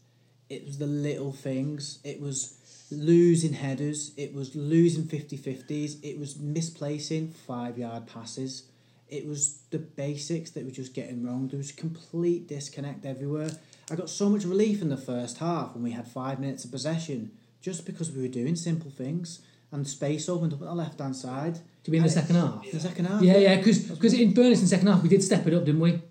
it 0.49 0.65
was 0.65 0.77
the 0.77 0.87
little 0.87 1.31
things. 1.31 1.99
It 2.03 2.19
was 2.19 2.57
losing 2.91 3.53
headers. 3.53 4.11
It 4.17 4.33
was 4.33 4.55
losing 4.55 5.03
50-50s. 5.05 6.03
It 6.03 6.19
was 6.19 6.37
misplacing 6.37 7.29
five-yard 7.29 8.07
passes. 8.07 8.63
It 9.07 9.25
was 9.27 9.59
the 9.69 9.79
basics 9.79 10.51
that 10.51 10.65
were 10.65 10.71
just 10.71 10.93
getting 10.93 11.23
wrong. 11.25 11.47
There 11.47 11.57
was 11.57 11.71
complete 11.71 12.47
disconnect 12.47 13.05
everywhere. 13.05 13.51
I 13.91 13.95
got 13.95 14.09
so 14.09 14.29
much 14.29 14.45
relief 14.45 14.81
in 14.81 14.89
the 14.89 14.97
first 14.97 15.37
half 15.39 15.73
when 15.73 15.83
we 15.83 15.91
had 15.91 16.07
five 16.07 16.39
minutes 16.39 16.63
of 16.65 16.71
possession 16.71 17.31
just 17.61 17.85
because 17.85 18.11
we 18.11 18.21
were 18.21 18.27
doing 18.27 18.55
simple 18.55 18.89
things 18.89 19.41
and 19.71 19.87
space 19.87 20.29
opened 20.29 20.53
up 20.53 20.61
on 20.61 20.67
the 20.67 20.73
left 20.75 20.99
hand 20.99 21.15
side. 21.15 21.59
To 21.83 21.91
be 21.91 21.97
in 21.97 22.03
the 22.03 22.09
And 22.09 22.17
it- 22.17 22.21
second 22.21 22.35
half? 22.37 22.71
The 22.71 22.79
second 22.79 23.05
half. 23.05 23.21
Yeah, 23.21 23.37
yeah, 23.37 23.57
because 23.57 24.13
in 24.13 24.33
fairness, 24.33 24.59
in 24.59 24.65
the 24.65 24.69
second 24.69 24.87
half 24.87 25.03
we 25.03 25.09
did 25.09 25.21
step 25.23 25.45
it 25.47 25.53
up, 25.53 25.65
didn't 25.65 25.81
we? 25.81 25.91
But 25.91 26.01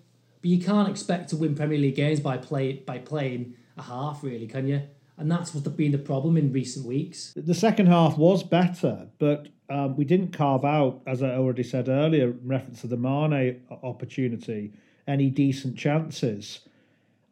you 0.49 0.59
can't 0.59 0.87
expect 0.89 1.29
to 1.29 1.37
win 1.37 1.55
Premier 1.55 1.77
League 1.79 1.95
games 1.95 2.19
by 2.19 2.37
play 2.37 2.73
by 2.73 2.99
playing 2.99 3.55
a 3.77 3.81
half, 3.81 4.23
really, 4.23 4.45
can 4.47 4.67
you? 4.67 4.81
And 5.17 5.31
that's 5.31 5.53
what's 5.53 5.67
been 5.69 5.91
the 5.91 5.97
problem 5.97 6.37
in 6.37 6.51
recent 6.51 6.85
weeks. 6.85 7.33
The 7.35 7.53
second 7.53 7.87
half 7.87 8.17
was 8.17 8.43
better, 8.43 9.07
but 9.19 9.47
um, 9.69 9.95
we 9.95 10.05
didn't 10.05 10.31
carve 10.33 10.65
out, 10.65 11.01
as 11.07 11.23
I 11.23 11.29
already 11.35 11.63
said 11.63 11.87
earlier, 11.87 12.31
in 12.31 12.39
reference 12.47 12.81
to 12.81 12.87
the 12.87 12.97
Mane 12.97 13.61
opportunity, 13.83 14.73
any 15.07 15.29
decent 15.29 15.77
chances. 15.77 16.59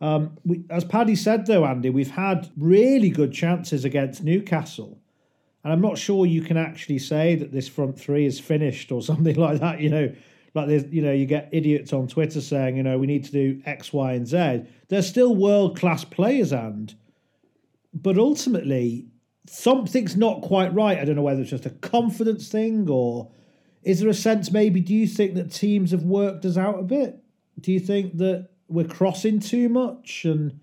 Um, 0.02 0.38
we, 0.44 0.64
as 0.70 0.84
Paddy 0.84 1.16
said, 1.16 1.46
though, 1.46 1.64
Andy, 1.64 1.92
we've 1.92 2.12
had 2.12 2.50
really 2.58 3.10
good 3.10 3.32
chances 3.32 3.86
against 3.86 4.24
Newcastle. 4.24 5.00
And 5.64 5.72
I'm 5.72 5.82
not 5.82 5.98
sure 5.98 6.26
you 6.26 6.42
can 6.42 6.58
actually 6.58 6.98
say 6.98 7.36
that 7.36 7.52
this 7.52 7.68
front 7.68 8.00
three 8.00 8.26
is 8.26 8.40
finished 8.40 8.92
or 8.92 9.02
something 9.04 9.36
like 9.36 9.60
that. 9.60 9.80
You 9.80 9.90
know, 9.90 10.16
like 10.54 10.68
there's 10.68 10.86
you 10.86 11.02
know 11.02 11.14
you 11.14 11.26
get 11.26 11.50
idiots 11.52 11.94
on 11.94 12.08
Twitter 12.08 12.42
saying 12.42 12.76
you 12.76 12.84
know 12.84 12.98
we 12.98 13.08
need 13.08 13.24
to 13.26 13.32
do 13.32 13.62
X, 13.66 13.94
Y, 13.94 14.14
and 14.14 14.28
Z. 14.28 14.64
They're 14.90 15.04
still 15.04 15.36
world 15.36 15.78
class 15.78 16.04
players, 16.04 16.52
and 16.52 16.94
but 17.94 18.18
ultimately 18.18 19.06
something's 19.48 20.18
not 20.18 20.42
quite 20.42 20.74
right. 20.74 20.98
I 20.98 21.06
don't 21.06 21.16
know 21.16 21.22
whether 21.22 21.42
it's 21.42 21.50
just 21.52 21.66
a 21.66 21.72
confidence 21.72 22.50
thing 22.50 22.90
or 22.90 23.32
is 23.84 24.00
there 24.00 24.10
a 24.10 24.14
sense 24.14 24.52
maybe 24.52 24.80
do 24.80 24.94
you 24.94 25.08
think 25.08 25.34
that 25.34 25.52
teams 25.52 25.92
have 25.92 26.04
worked 26.04 26.46
us 26.46 26.58
out 26.58 26.80
a 26.80 26.84
bit? 26.84 27.18
Do 27.60 27.72
you 27.72 27.80
think 27.80 28.18
that 28.18 28.51
we're 28.72 28.88
crossing 28.88 29.40
too 29.40 29.70
much 29.70 30.26
and 30.26 30.60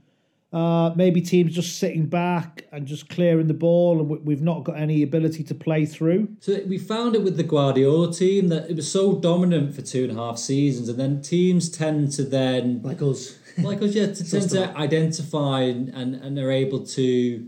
uh, 0.53 0.93
maybe 0.97 1.21
teams 1.21 1.55
just 1.55 1.79
sitting 1.79 2.07
back 2.07 2.67
and 2.73 2.87
just 2.87 3.11
clearing 3.11 3.49
the 3.49 3.55
ball, 3.55 4.01
and 4.01 4.09
we've 4.25 4.41
not 4.41 4.65
got 4.65 4.79
any 4.79 5.03
ability 5.03 5.45
to 5.45 5.55
play 5.55 5.85
through. 5.85 6.29
So 6.41 6.59
we 6.67 6.79
found 6.79 7.15
it 7.15 7.23
with 7.23 7.37
the 7.37 7.43
Guardiola 7.43 8.13
team 8.13 8.49
that 8.49 8.71
it 8.71 8.77
was 8.77 8.91
so 8.91 9.17
dominant 9.17 9.75
for 9.75 9.83
two 9.83 10.05
and 10.05 10.13
a 10.13 10.15
half 10.15 10.39
seasons, 10.39 10.89
and 10.89 10.99
then 10.99 11.21
teams 11.21 11.69
tend 11.69 12.13
to 12.13 12.25
then 12.25 12.81
like 12.83 13.03
us, 13.03 13.39
like 13.59 13.83
us, 13.83 13.95
yeah, 13.95 14.07
to 14.07 14.31
tend 14.31 14.49
to 14.51 14.75
identify 14.75 15.61
and, 15.61 15.91
and 15.91 16.15
and 16.15 16.39
are 16.39 16.51
able 16.51 16.85
to 16.87 17.47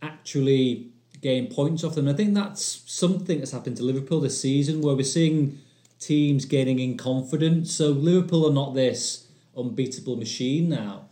actually 0.00 0.90
gain 1.20 1.48
points 1.48 1.82
off 1.82 1.96
them. 1.96 2.06
And 2.06 2.14
I 2.14 2.16
think 2.16 2.34
that's 2.34 2.84
something 2.86 3.38
that's 3.38 3.50
happened 3.50 3.78
to 3.78 3.82
Liverpool 3.82 4.20
this 4.20 4.40
season, 4.40 4.80
where 4.80 4.94
we're 4.94 5.02
seeing 5.02 5.58
teams 5.98 6.44
gaining 6.44 6.78
in 6.78 6.96
confidence. 6.96 7.72
So 7.72 7.88
Liverpool 7.88 8.48
are 8.48 8.54
not 8.54 8.74
this 8.74 9.27
unbeatable 9.58 10.16
machine 10.16 10.68
now 10.68 11.08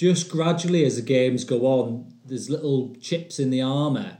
just 0.00 0.30
gradually 0.30 0.86
as 0.86 0.96
the 0.96 1.02
games 1.02 1.44
go 1.44 1.66
on, 1.66 2.10
there's 2.24 2.48
little 2.48 2.96
chips 3.02 3.38
in 3.38 3.50
the 3.50 3.60
armour, 3.60 4.16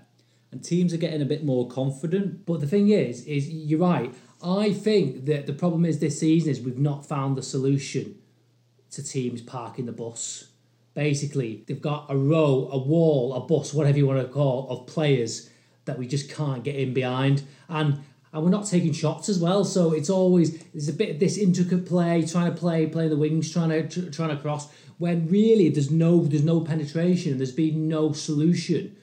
and 0.52 0.62
teams 0.62 0.92
are 0.92 0.98
getting 0.98 1.22
a 1.22 1.24
bit 1.24 1.42
more 1.42 1.68
confident. 1.68 2.44
But 2.44 2.60
the 2.60 2.66
thing 2.66 2.90
is, 2.90 3.24
is 3.24 3.48
you're 3.48 3.80
right. 3.80 4.12
I 4.44 4.74
think 4.74 5.24
that 5.24 5.46
the 5.46 5.54
problem 5.54 5.86
is 5.86 5.98
this 5.98 6.20
season 6.20 6.50
is 6.50 6.60
we've 6.60 6.78
not 6.78 7.06
found 7.06 7.34
the 7.34 7.42
solution 7.42 8.16
to 8.90 9.02
teams 9.02 9.40
parking 9.40 9.86
the 9.86 9.92
bus. 9.92 10.48
Basically, 10.92 11.64
they've 11.66 11.80
got 11.80 12.04
a 12.10 12.16
row, 12.16 12.68
a 12.70 12.76
wall, 12.76 13.32
a 13.32 13.40
bus, 13.40 13.72
whatever 13.72 13.96
you 13.96 14.06
want 14.06 14.20
to 14.20 14.28
call, 14.28 14.68
of 14.68 14.86
players 14.86 15.48
that 15.86 15.98
we 15.98 16.06
just 16.06 16.30
can't 16.30 16.62
get 16.62 16.76
in 16.76 16.92
behind. 16.92 17.42
And 17.70 18.02
and 18.32 18.44
we're 18.44 18.50
not 18.50 18.66
taking 18.66 18.92
shots 18.92 19.28
as 19.28 19.38
well. 19.38 19.64
So 19.64 19.92
it's 19.92 20.10
always 20.10 20.58
there's 20.72 20.88
a 20.88 20.92
bit 20.92 21.10
of 21.10 21.20
this 21.20 21.37
intricate 21.37 21.87
play, 21.87 22.25
trying 22.26 22.52
to 22.52 22.58
play, 22.58 22.87
playing 22.87 23.10
the 23.10 23.16
wings, 23.16 23.52
trying 23.52 23.88
to 23.88 24.10
trying 24.10 24.30
to 24.30 24.37
cross. 24.37 24.68
When 24.99 25.28
really 25.28 25.68
there's 25.68 25.90
no 25.90 26.25
there's 26.25 26.44
no 26.44 26.60
penetration, 26.60 27.32
and 27.32 27.40
there's 27.40 27.52
been 27.52 27.88
no 27.88 28.12
solution 28.12 28.96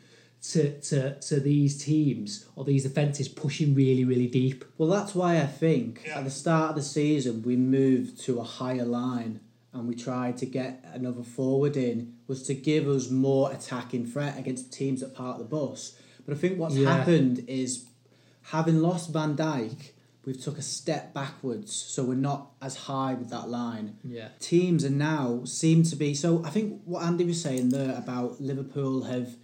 to 0.51 0.79
to 0.81 1.19
to 1.19 1.39
these 1.39 1.83
teams 1.83 2.45
or 2.55 2.63
these 2.63 2.83
defences 2.83 3.27
pushing 3.27 3.73
really 3.73 4.05
really 4.05 4.27
deep. 4.27 4.63
Well, 4.77 4.89
that's 4.89 5.15
why 5.15 5.37
I 5.37 5.45
think 5.45 6.03
yeah. 6.05 6.19
at 6.19 6.23
the 6.23 6.29
start 6.29 6.71
of 6.71 6.75
the 6.75 6.83
season 6.83 7.41
we 7.41 7.55
moved 7.55 8.21
to 8.25 8.39
a 8.39 8.43
higher 8.43 8.85
line 8.85 9.41
and 9.73 9.87
we 9.87 9.95
tried 9.95 10.37
to 10.37 10.45
get 10.45 10.83
another 10.93 11.23
forward 11.23 11.75
in 11.75 12.13
was 12.27 12.43
to 12.43 12.53
give 12.53 12.87
us 12.87 13.09
more 13.09 13.51
attacking 13.51 14.05
threat 14.05 14.37
against 14.37 14.71
teams 14.71 15.01
that 15.01 15.13
park 15.15 15.37
the 15.37 15.43
bus. 15.43 15.99
But 16.25 16.35
I 16.35 16.39
think 16.39 16.57
what's 16.57 16.75
yeah. 16.75 16.97
happened 16.97 17.45
is 17.47 17.86
having 18.47 18.81
lost 18.81 19.11
Van 19.11 19.35
Dijk, 19.35 19.91
we've 20.25 20.41
took 20.41 20.57
a 20.57 20.61
step 20.61 21.13
backwards, 21.13 21.73
so 21.73 22.03
we're 22.03 22.15
not 22.15 22.51
as 22.61 22.75
high 22.75 23.13
with 23.13 23.29
that 23.29 23.49
line. 23.49 23.97
Yeah. 24.03 24.29
Teams 24.39 24.85
are 24.85 24.89
now 24.89 25.41
seem 25.45 25.83
to 25.83 25.95
be 25.95 26.13
so. 26.13 26.43
I 26.45 26.49
think 26.49 26.81
what 26.85 27.03
Andy 27.03 27.25
was 27.25 27.41
saying 27.41 27.69
there 27.69 27.95
about 27.97 28.41
Liverpool 28.41 29.03
have 29.03 29.35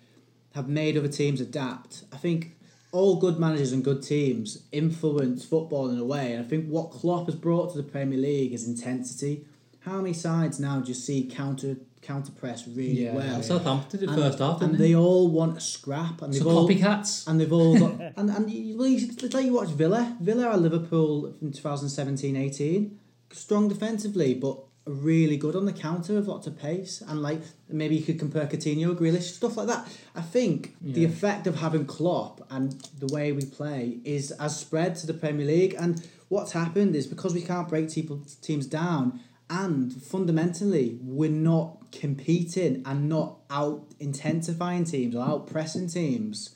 have 0.53 0.67
made 0.67 0.97
other 0.97 1.07
teams 1.07 1.41
adapt. 1.41 2.03
I 2.13 2.17
think 2.17 2.55
all 2.91 3.15
good 3.15 3.39
managers 3.39 3.71
and 3.71 3.83
good 3.83 4.03
teams 4.03 4.63
influence 4.71 5.43
football 5.43 5.89
in 5.89 5.97
a 5.97 6.05
way, 6.05 6.33
and 6.33 6.45
I 6.45 6.47
think 6.47 6.67
what 6.67 6.91
Klopp 6.91 7.25
has 7.25 7.35
brought 7.35 7.71
to 7.71 7.77
the 7.77 7.83
Premier 7.83 8.19
League 8.19 8.53
is 8.53 8.67
intensity. 8.67 9.45
How 9.85 9.97
many 9.97 10.13
sides 10.13 10.59
now 10.59 10.81
just 10.81 11.05
see 11.05 11.29
counter 11.29 11.77
counter 12.03 12.31
press 12.31 12.67
really 12.67 13.05
yeah. 13.05 13.13
well. 13.13 13.41
Southampton 13.41 13.99
did 13.99 14.09
and, 14.09 14.17
first 14.17 14.39
half, 14.39 14.61
and 14.61 14.75
they? 14.75 14.89
they? 14.89 14.95
all 14.95 15.29
want 15.29 15.57
a 15.57 15.61
scrap, 15.61 16.21
and 16.21 16.33
they've 16.33 16.45
all 16.45 16.67
copycats, 16.67 17.27
and 17.27 17.39
they've 17.39 17.51
all 17.51 17.79
got 17.79 17.99
and 18.17 18.29
and 18.29 18.51
you, 18.51 18.77
it's 18.83 19.33
like 19.33 19.45
you 19.45 19.53
watch 19.53 19.69
Villa, 19.69 20.15
Villa 20.21 20.47
are 20.47 20.57
Liverpool 20.57 21.33
in 21.41 21.51
2017-18, 21.51 22.91
strong 23.31 23.67
defensively, 23.67 24.33
but 24.33 24.59
really 24.85 25.37
good 25.37 25.55
on 25.55 25.63
the 25.63 25.71
counter 25.71 26.15
with 26.15 26.27
lots 26.27 26.45
of 26.45 26.59
pace, 26.59 27.01
and 27.07 27.21
like 27.21 27.41
maybe 27.69 27.95
you 27.95 28.03
could 28.03 28.19
compare 28.19 28.45
Coutinho, 28.45 28.95
Grealish, 28.95 29.33
stuff 29.33 29.57
like 29.57 29.67
that. 29.67 29.87
I 30.13 30.21
think 30.21 30.75
yeah. 30.81 30.95
the 30.95 31.05
effect 31.05 31.47
of 31.47 31.55
having 31.55 31.85
Klopp 31.85 32.45
and 32.51 32.73
the 32.99 33.07
way 33.13 33.31
we 33.31 33.45
play 33.45 33.99
is 34.03 34.33
has 34.39 34.59
spread 34.59 34.95
to 34.97 35.07
the 35.07 35.13
Premier 35.13 35.45
League, 35.45 35.75
and 35.79 36.05
what's 36.27 36.51
happened 36.51 36.95
is 36.95 37.07
because 37.07 37.33
we 37.33 37.41
can't 37.41 37.69
break 37.69 37.89
teams 37.89 38.67
down 38.67 39.21
and 39.53 39.93
fundamentally 40.01 40.97
we're 40.99 41.29
not 41.29 41.91
competing 41.91 42.81
and 42.87 43.07
not 43.07 43.37
out 43.51 43.85
intensifying 43.99 44.83
teams 44.83 45.15
or 45.15 45.23
out 45.23 45.45
pressing 45.45 45.87
teams, 45.87 46.55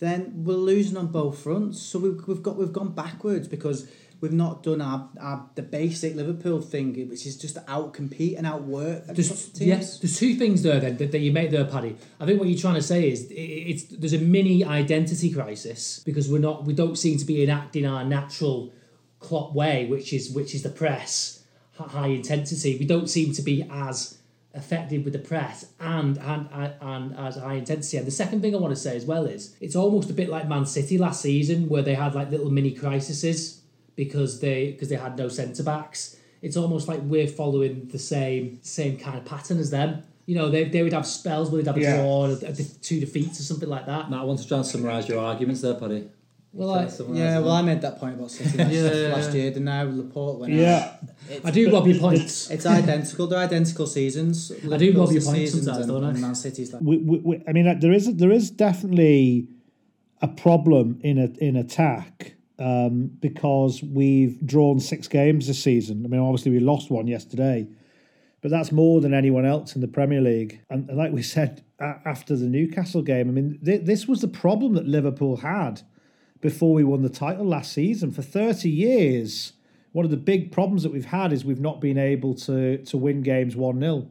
then 0.00 0.32
we're 0.42 0.54
losing 0.54 0.96
on 0.96 1.06
both 1.06 1.38
fronts. 1.38 1.80
So 1.80 2.00
we've, 2.00 2.20
we've 2.26 2.42
got 2.42 2.56
we've 2.56 2.72
gone 2.72 2.94
backwards 2.96 3.46
because 3.46 3.88
we've 4.20 4.32
not 4.32 4.64
done 4.64 4.80
our, 4.80 5.08
our 5.20 5.48
the 5.54 5.62
basic 5.62 6.16
Liverpool 6.16 6.60
thing, 6.60 7.08
which 7.08 7.26
is 7.26 7.36
just 7.36 7.58
out 7.68 7.94
compete 7.94 8.36
and 8.36 8.44
outwork. 8.44 9.06
There's, 9.06 9.52
yes, 9.60 10.00
there's 10.00 10.18
two 10.18 10.34
things 10.34 10.64
there 10.64 10.80
then 10.80 10.96
that, 10.96 11.12
that 11.12 11.20
you 11.20 11.30
make 11.30 11.52
there, 11.52 11.64
Paddy. 11.64 11.96
I 12.18 12.26
think 12.26 12.40
what 12.40 12.48
you're 12.48 12.58
trying 12.58 12.74
to 12.74 12.82
say 12.82 13.08
is 13.08 13.30
it, 13.30 13.34
it's 13.34 13.84
there's 13.84 14.14
a 14.14 14.18
mini 14.18 14.64
identity 14.64 15.30
crisis 15.30 16.02
because 16.04 16.28
we're 16.28 16.40
not 16.40 16.64
we 16.64 16.72
don't 16.72 16.98
seem 16.98 17.18
to 17.18 17.24
be 17.24 17.44
enacting 17.44 17.86
our 17.86 18.04
natural 18.04 18.72
Klopp 19.20 19.54
way, 19.54 19.86
which 19.86 20.12
is 20.12 20.32
which 20.32 20.56
is 20.56 20.64
the 20.64 20.70
press 20.70 21.41
high 21.76 22.08
intensity. 22.08 22.76
We 22.78 22.86
don't 22.86 23.08
seem 23.08 23.32
to 23.34 23.42
be 23.42 23.66
as 23.70 24.18
effective 24.54 25.04
with 25.04 25.14
the 25.14 25.18
press 25.18 25.66
and 25.80 26.18
and 26.18 26.48
and 26.80 27.16
as 27.16 27.36
high 27.36 27.54
intensity. 27.54 27.96
And 27.96 28.06
the 28.06 28.12
second 28.12 28.42
thing 28.42 28.54
I 28.54 28.58
want 28.58 28.74
to 28.74 28.80
say 28.80 28.96
as 28.96 29.04
well 29.04 29.26
is 29.26 29.56
it's 29.60 29.76
almost 29.76 30.10
a 30.10 30.12
bit 30.12 30.28
like 30.28 30.48
Man 30.48 30.66
City 30.66 30.98
last 30.98 31.22
season 31.22 31.68
where 31.68 31.82
they 31.82 31.94
had 31.94 32.14
like 32.14 32.30
little 32.30 32.50
mini 32.50 32.72
crises 32.72 33.62
because 33.96 34.40
they 34.40 34.72
because 34.72 34.88
they 34.88 34.96
had 34.96 35.16
no 35.16 35.28
centre 35.28 35.62
backs. 35.62 36.16
It's 36.42 36.56
almost 36.56 36.88
like 36.88 37.00
we're 37.02 37.28
following 37.28 37.88
the 37.88 37.98
same 37.98 38.58
same 38.62 38.98
kind 38.98 39.16
of 39.16 39.24
pattern 39.24 39.58
as 39.58 39.70
them. 39.70 40.02
You 40.26 40.36
know, 40.36 40.50
they, 40.50 40.64
they 40.64 40.84
would 40.84 40.92
have 40.92 41.06
spells 41.06 41.50
where 41.50 41.60
they'd 41.62 41.66
have 41.66 41.76
a 41.76 41.80
yeah. 41.80 41.96
draw, 41.96 42.26
a, 42.26 42.34
a, 42.34 42.54
two 42.54 43.00
defeats 43.00 43.40
or 43.40 43.42
something 43.42 43.68
like 43.68 43.86
that. 43.86 44.08
Matt, 44.08 44.20
I 44.20 44.22
want 44.22 44.38
to 44.38 44.46
try 44.46 44.58
and 44.58 44.66
summarise 44.66 45.08
your 45.08 45.18
arguments 45.18 45.62
there, 45.62 45.74
Paddy. 45.74 46.08
Well, 46.54 46.74
I, 46.74 46.88
yeah, 47.12 47.38
well, 47.38 47.52
I 47.52 47.62
made 47.62 47.80
that 47.80 47.98
point 47.98 48.16
about 48.16 48.30
City 48.30 48.58
last, 48.58 48.72
yeah, 48.72 49.14
last 49.14 49.32
year, 49.32 49.52
and 49.52 49.64
now 49.64 49.84
Laporte 49.84 50.38
went 50.38 50.52
yeah. 50.52 50.96
I 51.42 51.50
do 51.50 51.72
rob 51.72 51.86
your 51.86 51.98
points. 51.98 52.50
It's 52.50 52.66
identical. 52.66 53.26
They're 53.26 53.38
identical 53.38 53.86
seasons. 53.86 54.52
I 54.70 54.76
do 54.76 54.92
rob 54.98 55.12
your 55.12 55.22
points 55.22 55.52
sometimes, 55.52 55.86
don't 55.86 56.04
I? 56.04 56.12
Man 56.12 56.34
City's 56.34 56.74
like. 56.74 56.82
We, 56.82 56.98
we, 56.98 57.18
we, 57.18 57.42
I 57.48 57.52
mean, 57.52 57.78
there 57.80 57.92
is 57.92 58.14
there 58.16 58.30
is 58.30 58.50
definitely 58.50 59.48
a 60.20 60.28
problem 60.28 61.00
in 61.02 61.18
a, 61.18 61.30
in 61.42 61.56
attack 61.56 62.34
um, 62.58 63.10
because 63.20 63.82
we've 63.82 64.44
drawn 64.46 64.78
six 64.78 65.08
games 65.08 65.46
this 65.46 65.62
season. 65.62 66.04
I 66.04 66.08
mean, 66.08 66.20
obviously 66.20 66.52
we 66.52 66.60
lost 66.60 66.90
one 66.90 67.06
yesterday, 67.06 67.66
but 68.42 68.50
that's 68.50 68.70
more 68.72 69.00
than 69.00 69.14
anyone 69.14 69.46
else 69.46 69.74
in 69.74 69.80
the 69.80 69.88
Premier 69.88 70.20
League. 70.20 70.60
And, 70.68 70.88
and 70.90 70.98
like 70.98 71.12
we 71.12 71.22
said 71.22 71.64
after 71.80 72.36
the 72.36 72.46
Newcastle 72.46 73.00
game, 73.00 73.28
I 73.30 73.32
mean, 73.32 73.58
th- 73.64 73.86
this 73.86 74.06
was 74.06 74.20
the 74.20 74.28
problem 74.28 74.74
that 74.74 74.86
Liverpool 74.86 75.38
had 75.38 75.80
before 76.42 76.74
we 76.74 76.84
won 76.84 77.00
the 77.00 77.08
title 77.08 77.46
last 77.46 77.72
season. 77.72 78.10
For 78.10 78.20
30 78.20 78.68
years, 78.68 79.54
one 79.92 80.04
of 80.04 80.10
the 80.10 80.18
big 80.18 80.52
problems 80.52 80.82
that 80.82 80.92
we've 80.92 81.06
had 81.06 81.32
is 81.32 81.44
we've 81.44 81.60
not 81.60 81.80
been 81.80 81.96
able 81.96 82.34
to, 82.34 82.78
to 82.84 82.96
win 82.98 83.22
games 83.22 83.56
1 83.56 83.80
0 83.80 84.10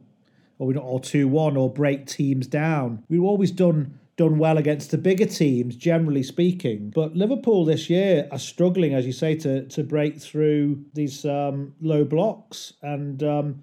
or, 0.58 0.76
or 0.76 0.98
2 0.98 1.28
1 1.28 1.56
or 1.56 1.72
break 1.72 2.06
teams 2.06 2.48
down. 2.48 3.04
We've 3.08 3.22
always 3.22 3.52
done 3.52 3.98
done 4.16 4.38
well 4.38 4.58
against 4.58 4.90
the 4.90 4.98
bigger 4.98 5.24
teams, 5.24 5.74
generally 5.74 6.22
speaking. 6.22 6.90
But 6.90 7.16
Liverpool 7.16 7.64
this 7.64 7.88
year 7.88 8.28
are 8.30 8.38
struggling, 8.38 8.94
as 8.94 9.06
you 9.06 9.12
say, 9.12 9.34
to 9.36 9.66
to 9.68 9.84
break 9.84 10.20
through 10.20 10.84
these 10.94 11.24
um, 11.24 11.74
low 11.80 12.04
blocks. 12.04 12.72
And 12.82 13.22
um, 13.22 13.62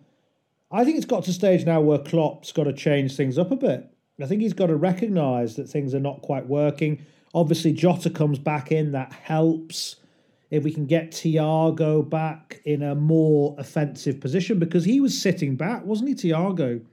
I 0.72 0.84
think 0.84 0.98
it's 0.98 1.06
got 1.06 1.24
to 1.26 1.34
stage 1.34 1.66
now 1.66 1.82
where 1.82 2.00
Klopp's 2.00 2.52
got 2.52 2.66
to 2.66 2.74
change 2.74 3.16
things 3.16 3.38
up 3.38 3.52
a 3.52 3.56
bit. 3.56 3.90
I 4.22 4.26
think 4.26 4.42
he's 4.42 4.54
got 4.54 4.68
to 4.68 4.76
recognise 4.76 5.56
that 5.56 5.70
things 5.70 5.96
are 5.96 6.00
not 6.00 6.22
quite 6.22 6.48
working. 6.48 7.06
Obviously, 7.34 7.74
Jota 7.74 8.10
comes 8.10 8.40
back 8.40 8.72
in, 8.72 8.92
that 8.92 9.14
helps. 9.14 9.98
If 10.50 10.64
we 10.64 10.72
can 10.72 10.88
get 10.88 11.12
Thiago 11.12 12.10
back 12.10 12.60
in 12.66 12.82
a 12.82 12.96
more 12.96 13.56
offensive 13.60 14.20
position, 14.20 14.58
because 14.58 14.86
he 14.86 15.00
was 15.00 15.20
sitting 15.20 15.56
back, 15.56 15.86
wasn't 15.86 16.10
he, 16.10 16.16
Thiago? 16.16 16.84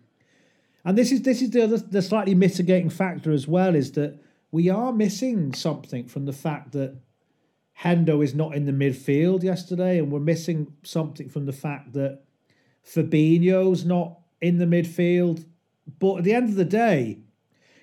And 0.84 0.96
this 0.96 1.10
is 1.10 1.22
this 1.22 1.42
is 1.42 1.50
the 1.50 1.64
other, 1.64 1.78
the 1.78 2.02
slightly 2.02 2.34
mitigating 2.34 2.90
factor 2.90 3.32
as 3.32 3.48
well 3.48 3.74
is 3.74 3.92
that 3.92 4.20
we 4.52 4.68
are 4.68 4.92
missing 4.92 5.52
something 5.52 6.06
from 6.06 6.26
the 6.26 6.32
fact 6.32 6.72
that 6.72 6.96
Hendo 7.80 8.22
is 8.22 8.34
not 8.34 8.54
in 8.54 8.66
the 8.66 8.72
midfield 8.72 9.42
yesterday, 9.42 9.98
and 9.98 10.12
we're 10.12 10.20
missing 10.20 10.72
something 10.82 11.28
from 11.28 11.46
the 11.46 11.52
fact 11.52 11.92
that 11.94 12.20
Fabinho's 12.84 13.84
not 13.84 14.18
in 14.40 14.58
the 14.58 14.64
midfield. 14.64 15.44
But 15.98 16.18
at 16.18 16.24
the 16.24 16.34
end 16.34 16.48
of 16.48 16.54
the 16.54 16.64
day, 16.64 17.20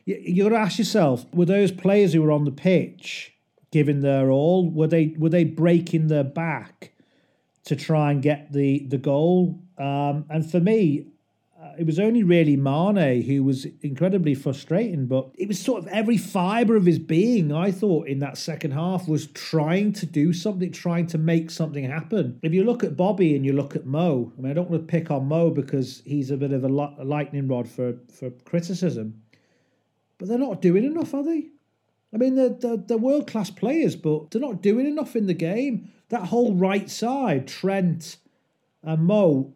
you, 0.05 0.43
got 0.43 0.49
to 0.49 0.55
ask 0.55 0.77
yourself: 0.77 1.25
Were 1.33 1.45
those 1.45 1.71
players 1.71 2.13
who 2.13 2.21
were 2.21 2.31
on 2.31 2.45
the 2.45 2.51
pitch 2.51 3.33
giving 3.71 4.01
their 4.01 4.31
all? 4.31 4.69
Were 4.69 4.87
they 4.87 5.15
were 5.17 5.29
they 5.29 5.43
breaking 5.43 6.07
their 6.07 6.23
back 6.23 6.93
to 7.65 7.75
try 7.75 8.11
and 8.11 8.21
get 8.21 8.51
the 8.51 8.85
the 8.87 8.97
goal. 8.97 9.61
Um, 9.77 10.25
and 10.29 10.49
for 10.49 10.59
me, 10.59 11.07
uh, 11.61 11.71
it 11.79 11.85
was 11.85 11.97
only 11.97 12.23
really 12.23 12.57
Mane 12.57 13.21
who 13.23 13.43
was 13.43 13.65
incredibly 13.81 14.35
frustrating, 14.35 15.07
but 15.07 15.31
it 15.35 15.47
was 15.47 15.59
sort 15.59 15.81
of 15.81 15.87
every 15.87 16.17
fibre 16.17 16.75
of 16.75 16.85
his 16.85 16.99
being, 16.99 17.51
I 17.51 17.71
thought, 17.71 18.07
in 18.07 18.19
that 18.19 18.37
second 18.37 18.71
half 18.71 19.07
was 19.07 19.27
trying 19.27 19.93
to 19.93 20.05
do 20.05 20.33
something, 20.33 20.71
trying 20.71 21.07
to 21.07 21.17
make 21.17 21.49
something 21.49 21.85
happen. 21.85 22.39
If 22.43 22.53
you 22.53 22.63
look 22.63 22.83
at 22.83 22.97
Bobby 22.97 23.35
and 23.35 23.45
you 23.45 23.53
look 23.53 23.75
at 23.75 23.85
Mo, 23.85 24.33
I 24.37 24.41
mean, 24.41 24.51
I 24.51 24.53
don't 24.53 24.69
want 24.69 24.85
to 24.85 24.91
pick 24.91 25.09
on 25.09 25.27
Mo 25.27 25.49
because 25.49 26.01
he's 26.05 26.31
a 26.31 26.37
bit 26.37 26.51
of 26.51 26.63
a 26.63 26.67
lightning 26.67 27.47
rod 27.47 27.67
for, 27.69 27.95
for 28.13 28.29
criticism, 28.29 29.22
but 30.23 30.29
they're 30.29 30.37
not 30.37 30.61
doing 30.61 30.85
enough, 30.85 31.13
are 31.13 31.21
they? 31.21 31.47
I 32.13 32.17
mean, 32.17 32.35
they're, 32.35 32.47
they're, 32.47 32.77
they're 32.77 32.97
world 32.97 33.27
class 33.27 33.49
players, 33.49 33.97
but 33.97 34.31
they're 34.31 34.39
not 34.39 34.61
doing 34.61 34.87
enough 34.87 35.17
in 35.17 35.27
the 35.27 35.33
game. 35.33 35.91
That 36.07 36.27
whole 36.27 36.53
right 36.53 36.89
side, 36.89 37.45
Trent 37.45 38.15
and 38.83 39.03
Mo, 39.05 39.53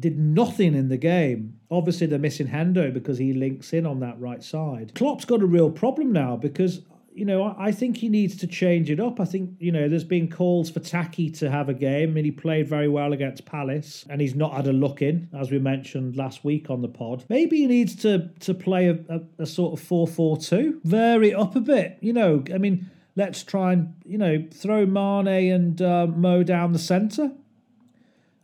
did 0.00 0.18
nothing 0.18 0.74
in 0.74 0.88
the 0.88 0.96
game. 0.96 1.60
Obviously, 1.70 2.06
they're 2.06 2.18
missing 2.18 2.46
Hendo 2.46 2.94
because 2.94 3.18
he 3.18 3.34
links 3.34 3.74
in 3.74 3.84
on 3.84 4.00
that 4.00 4.18
right 4.18 4.42
side. 4.42 4.94
Klopp's 4.94 5.26
got 5.26 5.42
a 5.42 5.46
real 5.46 5.70
problem 5.70 6.12
now 6.12 6.34
because 6.34 6.80
you 7.16 7.24
know, 7.24 7.56
I 7.58 7.72
think 7.72 7.96
he 7.96 8.10
needs 8.10 8.36
to 8.36 8.46
change 8.46 8.90
it 8.90 9.00
up. 9.00 9.20
I 9.20 9.24
think, 9.24 9.56
you 9.58 9.72
know, 9.72 9.88
there's 9.88 10.04
been 10.04 10.30
calls 10.30 10.70
for 10.70 10.80
Taki 10.80 11.30
to 11.30 11.50
have 11.50 11.70
a 11.70 11.74
game, 11.74 12.14
and 12.16 12.26
he 12.26 12.30
played 12.30 12.68
very 12.68 12.88
well 12.88 13.14
against 13.14 13.46
Palace, 13.46 14.04
and 14.10 14.20
he's 14.20 14.34
not 14.34 14.52
had 14.52 14.66
a 14.66 14.72
look 14.72 15.00
in, 15.00 15.30
as 15.34 15.50
we 15.50 15.58
mentioned 15.58 16.16
last 16.16 16.44
week 16.44 16.68
on 16.68 16.82
the 16.82 16.88
pod. 16.88 17.24
Maybe 17.30 17.56
he 17.58 17.66
needs 17.66 17.96
to 18.02 18.28
to 18.40 18.52
play 18.52 18.88
a, 18.88 18.98
a, 19.08 19.20
a 19.44 19.46
sort 19.46 19.72
of 19.72 19.84
4 19.86 20.06
4 20.06 20.36
2, 20.36 20.80
vary 20.84 21.30
it 21.30 21.36
up 21.36 21.56
a 21.56 21.60
bit. 21.60 21.96
You 22.02 22.12
know, 22.12 22.44
I 22.54 22.58
mean, 22.58 22.90
let's 23.16 23.42
try 23.42 23.72
and, 23.72 23.94
you 24.04 24.18
know, 24.18 24.44
throw 24.52 24.84
Mane 24.84 25.52
and 25.52 25.80
uh, 25.80 26.06
Mo 26.06 26.42
down 26.42 26.72
the 26.72 26.78
centre 26.78 27.32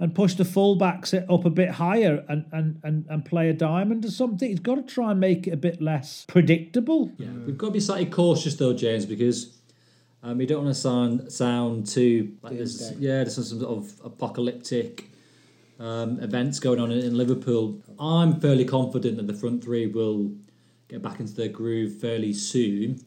and 0.02 0.16
push 0.16 0.34
the 0.34 0.42
fullbacks 0.42 1.14
up 1.32 1.44
a 1.44 1.50
bit 1.50 1.70
higher 1.70 2.24
and, 2.28 2.44
and, 2.50 2.80
and, 2.82 3.06
and 3.08 3.24
play 3.24 3.48
a 3.48 3.52
diamond 3.52 4.04
or 4.04 4.10
something. 4.10 4.48
He's 4.50 4.58
got 4.58 4.74
to 4.74 4.82
try 4.82 5.12
and 5.12 5.20
make 5.20 5.46
it 5.46 5.52
a 5.52 5.56
bit 5.56 5.80
less 5.80 6.24
predictable. 6.26 7.12
Yeah, 7.18 7.28
we've 7.46 7.56
got 7.56 7.68
to 7.68 7.72
be 7.74 7.78
slightly 7.78 8.06
cautious 8.06 8.56
though, 8.56 8.72
James, 8.72 9.06
because 9.06 9.56
um, 10.24 10.38
we 10.38 10.46
don't 10.46 10.64
want 10.64 10.74
to 10.74 10.80
sound 10.80 11.30
sound 11.30 11.86
too 11.86 12.36
like 12.42 12.56
there's 12.56 12.92
yeah 12.98 13.22
there's 13.22 13.36
some 13.36 13.44
sort 13.44 13.62
of 13.62 13.92
apocalyptic 14.04 15.08
um, 15.78 16.18
events 16.18 16.58
going 16.58 16.80
on 16.80 16.90
in, 16.90 16.98
in 16.98 17.16
Liverpool. 17.16 17.80
I'm 18.00 18.40
fairly 18.40 18.64
confident 18.64 19.18
that 19.18 19.28
the 19.28 19.34
front 19.34 19.62
three 19.62 19.86
will 19.86 20.32
get 20.88 21.00
back 21.00 21.20
into 21.20 21.34
their 21.34 21.48
groove 21.48 22.00
fairly 22.00 22.32
soon. 22.32 23.00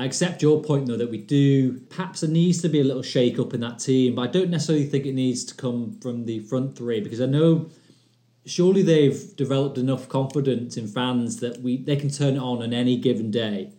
I 0.00 0.06
accept 0.06 0.40
your 0.40 0.62
point 0.62 0.86
though 0.86 0.96
that 0.96 1.10
we 1.10 1.18
do 1.18 1.78
perhaps 1.90 2.22
there 2.22 2.30
needs 2.30 2.62
to 2.62 2.70
be 2.70 2.80
a 2.80 2.84
little 2.84 3.02
shake 3.02 3.38
up 3.38 3.52
in 3.52 3.60
that 3.60 3.80
team, 3.80 4.14
but 4.14 4.22
I 4.22 4.26
don't 4.28 4.48
necessarily 4.48 4.86
think 4.86 5.04
it 5.04 5.12
needs 5.12 5.44
to 5.44 5.54
come 5.54 5.92
from 6.00 6.24
the 6.24 6.38
front 6.38 6.74
three 6.74 7.02
because 7.02 7.20
I 7.20 7.26
know 7.26 7.68
surely 8.46 8.82
they've 8.82 9.36
developed 9.36 9.76
enough 9.76 10.08
confidence 10.08 10.78
in 10.78 10.88
fans 10.88 11.40
that 11.40 11.60
we 11.60 11.76
they 11.76 11.96
can 11.96 12.08
turn 12.08 12.36
it 12.36 12.38
on 12.38 12.62
on 12.62 12.72
any 12.72 12.96
given 12.96 13.30
day. 13.30 13.72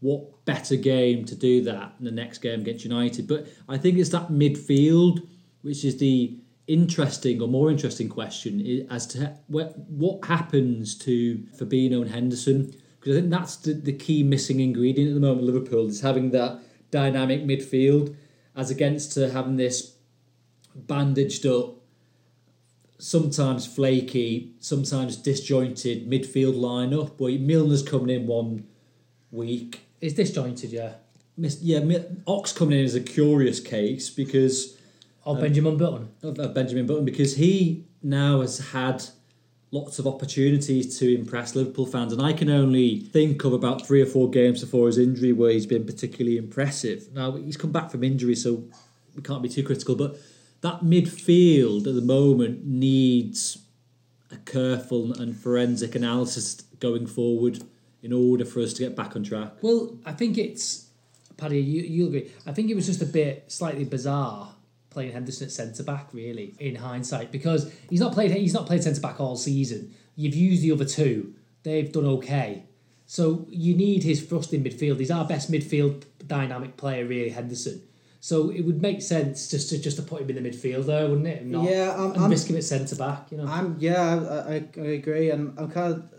What 0.00 0.44
better 0.44 0.74
game 0.74 1.24
to 1.26 1.36
do 1.36 1.62
that 1.62 1.94
in 2.00 2.04
the 2.04 2.10
next 2.10 2.38
game 2.38 2.62
against 2.62 2.82
United? 2.84 3.28
But 3.28 3.46
I 3.68 3.78
think 3.78 3.96
it's 3.96 4.10
that 4.10 4.28
midfield 4.28 5.24
which 5.62 5.84
is 5.84 5.98
the 5.98 6.36
interesting 6.66 7.40
or 7.40 7.46
more 7.46 7.70
interesting 7.70 8.08
question 8.08 8.86
as 8.90 9.06
to 9.08 9.36
what, 9.46 9.78
what 9.88 10.24
happens 10.24 10.96
to 10.96 11.38
Fabinho 11.56 12.02
and 12.02 12.10
Henderson 12.10 12.74
because 13.00 13.16
I 13.16 13.20
think 13.20 13.32
that's 13.32 13.56
the, 13.56 13.72
the 13.72 13.92
key 13.92 14.22
missing 14.22 14.60
ingredient 14.60 15.08
at 15.08 15.14
the 15.14 15.20
moment. 15.20 15.46
Liverpool 15.46 15.88
is 15.88 16.02
having 16.02 16.30
that 16.32 16.60
dynamic 16.90 17.42
midfield 17.44 18.14
as 18.54 18.70
against 18.70 19.12
to 19.12 19.30
having 19.30 19.56
this 19.56 19.96
bandaged 20.74 21.46
up, 21.46 21.76
sometimes 22.98 23.66
flaky, 23.66 24.52
sometimes 24.60 25.16
disjointed 25.16 26.08
midfield 26.08 26.54
lineup. 26.54 27.18
Where 27.18 27.32
Milner's 27.32 27.82
coming 27.82 28.14
in 28.14 28.26
one 28.26 28.66
week. 29.30 29.86
It's 30.00 30.14
disjointed, 30.14 30.70
yeah. 30.70 30.94
Miss 31.36 31.62
yeah, 31.62 31.80
Ox 32.26 32.52
coming 32.52 32.78
in 32.78 32.84
is 32.84 32.94
a 32.94 33.00
curious 33.00 33.60
case 33.60 34.10
because 34.10 34.76
of 35.24 35.36
um, 35.36 35.42
Benjamin 35.42 35.78
Button. 35.78 36.10
Of, 36.22 36.38
of 36.38 36.54
Benjamin 36.54 36.86
Button 36.86 37.04
because 37.04 37.36
he 37.36 37.86
now 38.02 38.42
has 38.42 38.58
had 38.58 39.04
lots 39.72 39.98
of 39.98 40.06
opportunities 40.06 40.98
to 40.98 41.14
impress 41.14 41.54
Liverpool 41.54 41.86
fans, 41.86 42.12
and 42.12 42.20
I 42.20 42.32
can 42.32 42.50
only 42.50 43.00
think 43.00 43.44
of 43.44 43.52
about 43.52 43.86
three 43.86 44.02
or 44.02 44.06
four 44.06 44.28
games 44.28 44.60
before 44.60 44.86
his 44.86 44.98
injury 44.98 45.32
where 45.32 45.52
he's 45.52 45.66
been 45.66 45.86
particularly 45.86 46.36
impressive. 46.36 47.12
Now 47.12 47.32
he's 47.32 47.56
come 47.56 47.72
back 47.72 47.90
from 47.90 48.02
injury, 48.02 48.34
so 48.34 48.64
we 49.14 49.22
can't 49.22 49.42
be 49.42 49.48
too 49.48 49.62
critical, 49.62 49.94
but 49.94 50.18
that 50.62 50.80
midfield 50.80 51.86
at 51.86 51.94
the 51.94 52.02
moment 52.02 52.66
needs 52.66 53.58
a 54.30 54.36
careful 54.36 55.12
and 55.12 55.36
forensic 55.36 55.94
analysis 55.94 56.60
going 56.78 57.06
forward 57.06 57.62
in 58.02 58.12
order 58.12 58.44
for 58.44 58.60
us 58.60 58.72
to 58.74 58.82
get 58.82 58.96
back 58.96 59.16
on 59.16 59.22
track. 59.22 59.52
Well, 59.62 59.96
I 60.04 60.12
think 60.12 60.38
it's 60.38 60.86
Paddy. 61.36 61.60
You 61.60 61.82
you 61.82 62.06
agree? 62.06 62.30
I 62.46 62.52
think 62.52 62.70
it 62.70 62.74
was 62.74 62.86
just 62.86 63.02
a 63.02 63.06
bit 63.06 63.44
slightly 63.48 63.84
bizarre 63.84 64.54
playing 64.90 65.12
Henderson 65.12 65.46
at 65.46 65.52
centre 65.52 65.82
back 65.82 66.08
really 66.12 66.54
in 66.58 66.74
hindsight 66.74 67.32
because 67.32 67.72
he's 67.88 68.00
not 68.00 68.12
played 68.12 68.32
he's 68.32 68.54
not 68.54 68.66
played 68.66 68.82
centre 68.82 69.00
back 69.00 69.20
all 69.20 69.36
season. 69.36 69.94
You've 70.16 70.34
used 70.34 70.62
the 70.62 70.72
other 70.72 70.84
two; 70.84 71.34
they've 71.62 71.90
done 71.90 72.06
okay. 72.06 72.64
So 73.06 73.46
you 73.48 73.74
need 73.74 74.04
his 74.04 74.22
thrust 74.22 74.52
in 74.52 74.62
midfield. 74.62 74.98
He's 74.98 75.10
our 75.10 75.24
best 75.24 75.50
midfield 75.50 76.04
dynamic 76.26 76.76
player, 76.76 77.04
really, 77.04 77.30
Henderson. 77.30 77.82
So 78.20 78.50
it 78.50 78.60
would 78.60 78.82
make 78.82 79.00
sense 79.00 79.50
just 79.50 79.70
to 79.70 79.78
just 79.78 79.96
to 79.96 80.02
put 80.02 80.20
him 80.20 80.30
in 80.30 80.42
the 80.42 80.48
midfield 80.48 80.86
there, 80.86 81.08
wouldn't 81.08 81.26
it? 81.26 81.46
Not, 81.46 81.68
yeah, 81.68 81.94
I'm, 81.96 82.12
and 82.12 82.24
I'm, 82.24 82.30
risk 82.30 82.48
him 82.48 82.56
at 82.56 82.64
centre 82.64 82.96
back. 82.96 83.32
You 83.32 83.38
know. 83.38 83.46
I'm 83.46 83.76
yeah, 83.80 84.44
I, 84.46 84.54
I, 84.54 84.64
I 84.76 84.86
agree, 84.92 85.30
and 85.30 85.58
I'm 85.58 85.70
kind 85.70 85.94
of 85.94 86.14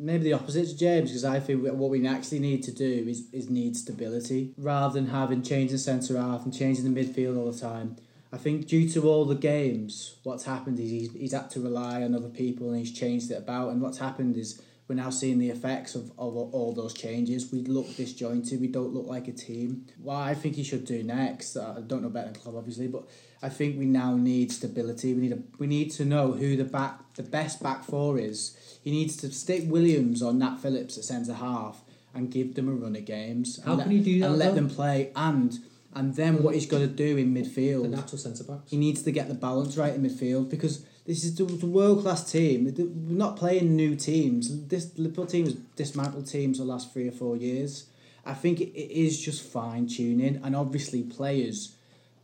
maybe 0.00 0.24
the 0.24 0.32
opposite 0.32 0.66
to 0.68 0.76
James 0.76 1.10
because 1.10 1.24
I 1.24 1.40
think 1.40 1.62
what 1.62 1.90
we 1.90 2.06
actually 2.06 2.38
need 2.38 2.62
to 2.64 2.72
do 2.72 3.04
is, 3.06 3.24
is 3.32 3.50
need 3.50 3.76
stability 3.76 4.54
rather 4.56 4.94
than 4.94 5.10
having 5.10 5.42
changing 5.42 5.78
centre 5.78 6.16
half 6.16 6.44
and 6.44 6.56
changing 6.56 6.92
the 6.92 7.04
midfield 7.04 7.36
all 7.36 7.50
the 7.52 7.58
time. 7.58 7.96
I 8.32 8.36
think 8.36 8.66
due 8.66 8.88
to 8.90 9.08
all 9.08 9.24
the 9.24 9.34
games, 9.34 10.16
what's 10.22 10.44
happened 10.44 10.78
is 10.78 10.90
he's, 10.90 11.12
he's 11.12 11.32
had 11.32 11.50
to 11.50 11.60
rely 11.60 12.02
on 12.02 12.14
other 12.14 12.28
people 12.28 12.68
and 12.70 12.78
he's 12.78 12.92
changed 12.92 13.30
it 13.30 13.38
about. 13.38 13.70
And 13.70 13.80
what's 13.82 13.98
happened 13.98 14.36
is 14.36 14.62
we're 14.86 14.96
now 14.96 15.10
seeing 15.10 15.38
the 15.38 15.50
effects 15.50 15.94
of, 15.94 16.10
of 16.18 16.36
all 16.36 16.72
those 16.72 16.94
changes. 16.94 17.50
We 17.52 17.62
look 17.62 17.96
disjointed. 17.96 18.60
We 18.60 18.68
don't 18.68 18.92
look 18.92 19.06
like 19.06 19.28
a 19.28 19.32
team. 19.32 19.86
What 19.98 20.16
I 20.16 20.34
think 20.34 20.56
he 20.56 20.64
should 20.64 20.84
do 20.84 21.02
next, 21.02 21.56
I 21.56 21.80
don't 21.86 22.02
know 22.02 22.08
better 22.08 22.32
than 22.32 22.40
Klopp 22.40 22.56
obviously, 22.56 22.86
but 22.86 23.04
I 23.42 23.48
think 23.48 23.78
we 23.78 23.86
now 23.86 24.16
need 24.16 24.52
stability. 24.52 25.14
We 25.14 25.22
need 25.22 25.32
a, 25.32 25.38
we 25.58 25.66
need 25.66 25.90
to 25.92 26.04
know 26.04 26.32
who 26.32 26.56
the 26.56 26.64
back 26.64 27.14
the 27.14 27.22
best 27.22 27.62
back 27.62 27.84
four 27.84 28.18
is. 28.18 28.56
He 28.82 28.90
needs 28.90 29.16
to 29.18 29.32
stick 29.32 29.64
Williams 29.66 30.22
or 30.22 30.32
Nat 30.32 30.56
Phillips 30.56 30.98
at 30.98 31.04
centre 31.04 31.34
half 31.34 31.82
and 32.14 32.30
give 32.30 32.54
them 32.54 32.68
a 32.68 32.72
run 32.72 32.96
of 32.96 33.04
games. 33.04 33.60
How 33.64 33.72
and 33.72 33.82
can 33.82 33.90
let, 33.90 33.96
he 33.96 34.02
do 34.02 34.20
that? 34.20 34.26
And 34.26 34.38
let 34.38 34.54
them 34.54 34.68
play 34.68 35.12
and 35.14 35.58
and 35.94 36.14
then 36.14 36.42
what 36.42 36.54
he's 36.54 36.66
got 36.66 36.78
to 36.78 36.86
do 36.86 37.16
in 37.16 37.34
midfield. 37.34 37.82
The 37.82 37.88
natural 37.88 38.18
centre 38.18 38.44
backs. 38.44 38.70
He 38.70 38.76
needs 38.76 39.02
to 39.02 39.12
get 39.12 39.28
the 39.28 39.34
balance 39.34 39.76
right 39.76 39.94
in 39.94 40.02
midfield 40.02 40.48
because 40.48 40.84
this 41.06 41.24
is 41.24 41.34
the, 41.34 41.66
world 41.66 42.02
class 42.02 42.30
team. 42.30 42.72
We're 42.76 42.86
not 43.16 43.36
playing 43.36 43.74
new 43.74 43.96
teams. 43.96 44.66
This 44.68 44.96
Liverpool 44.96 45.26
team 45.26 45.46
has 45.46 45.54
dismantled 45.54 46.26
teams 46.26 46.58
the 46.58 46.64
last 46.64 46.92
three 46.92 47.08
or 47.08 47.12
four 47.12 47.36
years. 47.36 47.86
I 48.24 48.34
think 48.34 48.60
it, 48.60 48.68
it 48.78 48.92
is 48.92 49.20
just 49.20 49.42
fine 49.42 49.88
tuning, 49.88 50.40
and 50.44 50.54
obviously 50.54 51.02
players 51.02 51.74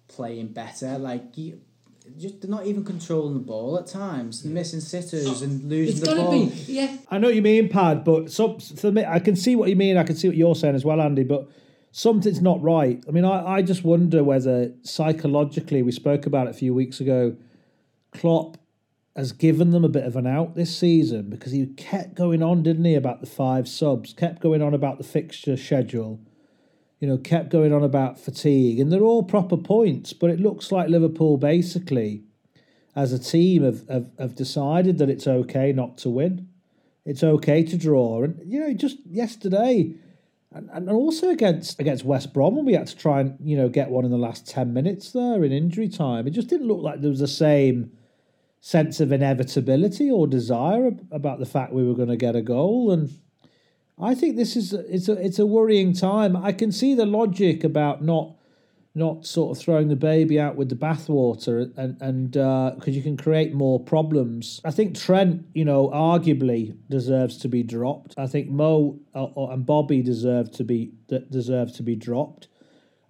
playing 0.09 0.49
better. 0.49 0.99
Like 0.99 1.37
you, 1.37 1.61
just 2.19 2.43
they're 2.43 2.51
not 2.51 2.67
even 2.67 2.85
controlling 2.85 3.35
the 3.35 3.41
ball 3.41 3.79
at 3.79 3.87
times, 3.87 4.45
yeah. 4.45 4.53
missing 4.53 4.81
sitters 4.81 5.43
and 5.43 5.69
losing 5.69 5.97
it's 5.97 6.09
the 6.09 6.15
ball. 6.15 6.31
Be, 6.31 6.55
yeah, 6.67 6.97
I 7.11 7.19
know 7.19 7.29
what 7.29 7.35
you 7.35 7.43
mean, 7.43 7.69
Pad. 7.69 8.05
But 8.05 8.31
some 8.31 8.61
for 8.61 8.93
me, 8.93 9.05
I 9.05 9.19
can 9.19 9.37
see 9.37 9.57
what 9.57 9.69
you 9.69 9.77
mean. 9.77 9.97
I 9.97 10.05
can 10.05 10.17
see 10.17 10.29
what 10.29 10.37
you're 10.37 10.55
saying 10.55 10.75
as 10.75 10.85
well, 10.85 11.01
Andy. 11.01 11.25
But 11.25 11.49
something's 11.97 12.43
not 12.43 12.63
right. 12.63 13.03
I 13.09 13.11
mean, 13.11 13.25
I, 13.25 13.55
I 13.55 13.63
just 13.63 13.83
wonder 13.83 14.23
whether 14.23 14.71
psychologically, 14.83 15.81
we 15.81 15.93
spoke 15.93 16.27
about 16.27 16.47
it 16.47 16.51
a 16.51 16.59
few 16.59 16.75
weeks 16.75 17.01
ago, 17.01 17.35
Klopp 18.13 18.59
has 19.17 19.33
given 19.33 19.71
them 19.71 19.83
a 19.83 19.89
bit 19.89 20.05
of 20.05 20.15
an 20.15 20.27
out 20.27 20.55
this 20.55 20.77
season 20.77 21.31
because 21.31 21.53
he 21.53 21.65
kept 21.69 22.15
going 22.15 22.43
on, 22.43 22.63
didn't 22.63 22.85
he, 22.85 22.95
about 22.95 23.23
the 23.23 23.27
five 23.27 23.67
subs, 23.67 24.13
kept 24.13 24.43
going 24.43 24.61
on 24.61 24.75
about 24.75 24.99
the 24.99 25.05
fixture 25.05 25.57
schedule, 25.57 26.21
you 27.01 27.09
know, 27.09 27.17
kept 27.17 27.49
going 27.49 27.73
on 27.73 27.83
about 27.83 28.21
fatigue. 28.21 28.79
And 28.79 28.93
they're 28.93 29.01
all 29.01 29.23
proper 29.23 29.57
points, 29.57 30.13
but 30.13 30.29
it 30.29 30.39
looks 30.39 30.71
like 30.71 30.91
Liverpool 30.91 31.39
basically, 31.39 32.25
as 32.95 33.15
a 33.15 33.19
team, 33.19 33.63
have, 33.63 33.89
have, 33.89 34.11
have 34.19 34.35
decided 34.35 34.99
that 34.99 35.09
it's 35.09 35.27
okay 35.27 35.73
not 35.73 35.97
to 35.99 36.11
win. 36.11 36.47
It's 37.07 37.25
okay 37.25 37.63
to 37.63 37.79
draw. 37.79 38.23
And, 38.23 38.39
you 38.45 38.61
know, 38.61 38.75
just 38.75 38.99
yesterday, 39.07 39.95
and, 40.57 40.71
and 40.73 40.91
also 40.91 41.31
against 41.31 41.79
against 41.79 42.05
West 42.05 42.33
Brom 42.33 42.57
when 42.57 42.65
we 42.65 42.73
had 42.73 42.87
to 42.87 42.97
try 42.97 43.21
and 43.21 43.37
you 43.41 43.57
know 43.57 43.69
get 43.69 43.91
one 43.91 44.05
in 44.05 44.11
the 44.11 44.19
last 44.19 44.49
ten 44.49 44.73
minutes 44.73 45.13
there 45.13 45.45
in 45.45 45.53
injury 45.53 45.89
time. 45.89 46.27
It 46.27 46.31
just 46.31 46.49
didn't 46.49 46.69
look 46.69 46.83
like 46.83 47.01
there 47.01 47.11
was 47.11 47.21
the 47.21 47.29
same 47.29 47.93
sense 48.61 49.01
of 49.01 49.13
inevitability 49.13 50.11
or 50.11 50.27
desire 50.27 50.91
about 51.13 51.39
the 51.39 51.47
fact 51.47 51.73
we 51.73 51.87
were 51.87 51.95
going 51.95 52.09
to 52.09 52.17
get 52.17 52.35
a 52.35 52.43
goal. 52.43 52.91
And 52.91 53.11
I 53.99 54.15
think 54.15 54.37
this 54.37 54.57
is 54.57 54.73
it's 54.73 55.09
a 55.09 55.13
it's 55.13 55.39
a 55.39 55.47
worrying 55.47 55.93
time. 55.93 56.37
I 56.37 56.53
can 56.53 56.73
see 56.73 56.95
the 56.95 57.07
logic 57.07 57.65
about 57.65 58.03
not 58.03 58.36
not 58.97 59.27
sort 59.27 59.55
of 59.57 59.63
throwing 59.63 59.89
the 59.89 59.97
baby 59.97 60.41
out 60.41 60.57
with 60.57 60.71
the 60.71 60.75
bathwater 60.75 61.71
and 61.77 62.01
and 62.01 62.33
because 62.33 62.95
uh, 62.95 62.97
you 62.97 63.03
can 63.03 63.17
create 63.17 63.53
more 63.55 63.79
problems. 63.79 64.61
I 64.65 64.71
think 64.71 64.99
Trent, 64.99 65.45
you 65.55 65.65
know, 65.65 65.91
arguably 65.91 66.75
deserves 66.89 67.37
to 67.39 67.49
be 67.49 67.63
dropped. 67.63 68.15
I 68.17 68.27
think 68.27 68.49
Mo 68.49 68.99
uh, 69.15 69.29
and 69.51 69.67
Bobby 69.67 70.03
deserve 70.03 70.51
to 70.53 70.65
be 70.65 70.93
deserve 71.31 71.75
to 71.75 71.83
be 71.83 71.95
dropped. 71.95 72.49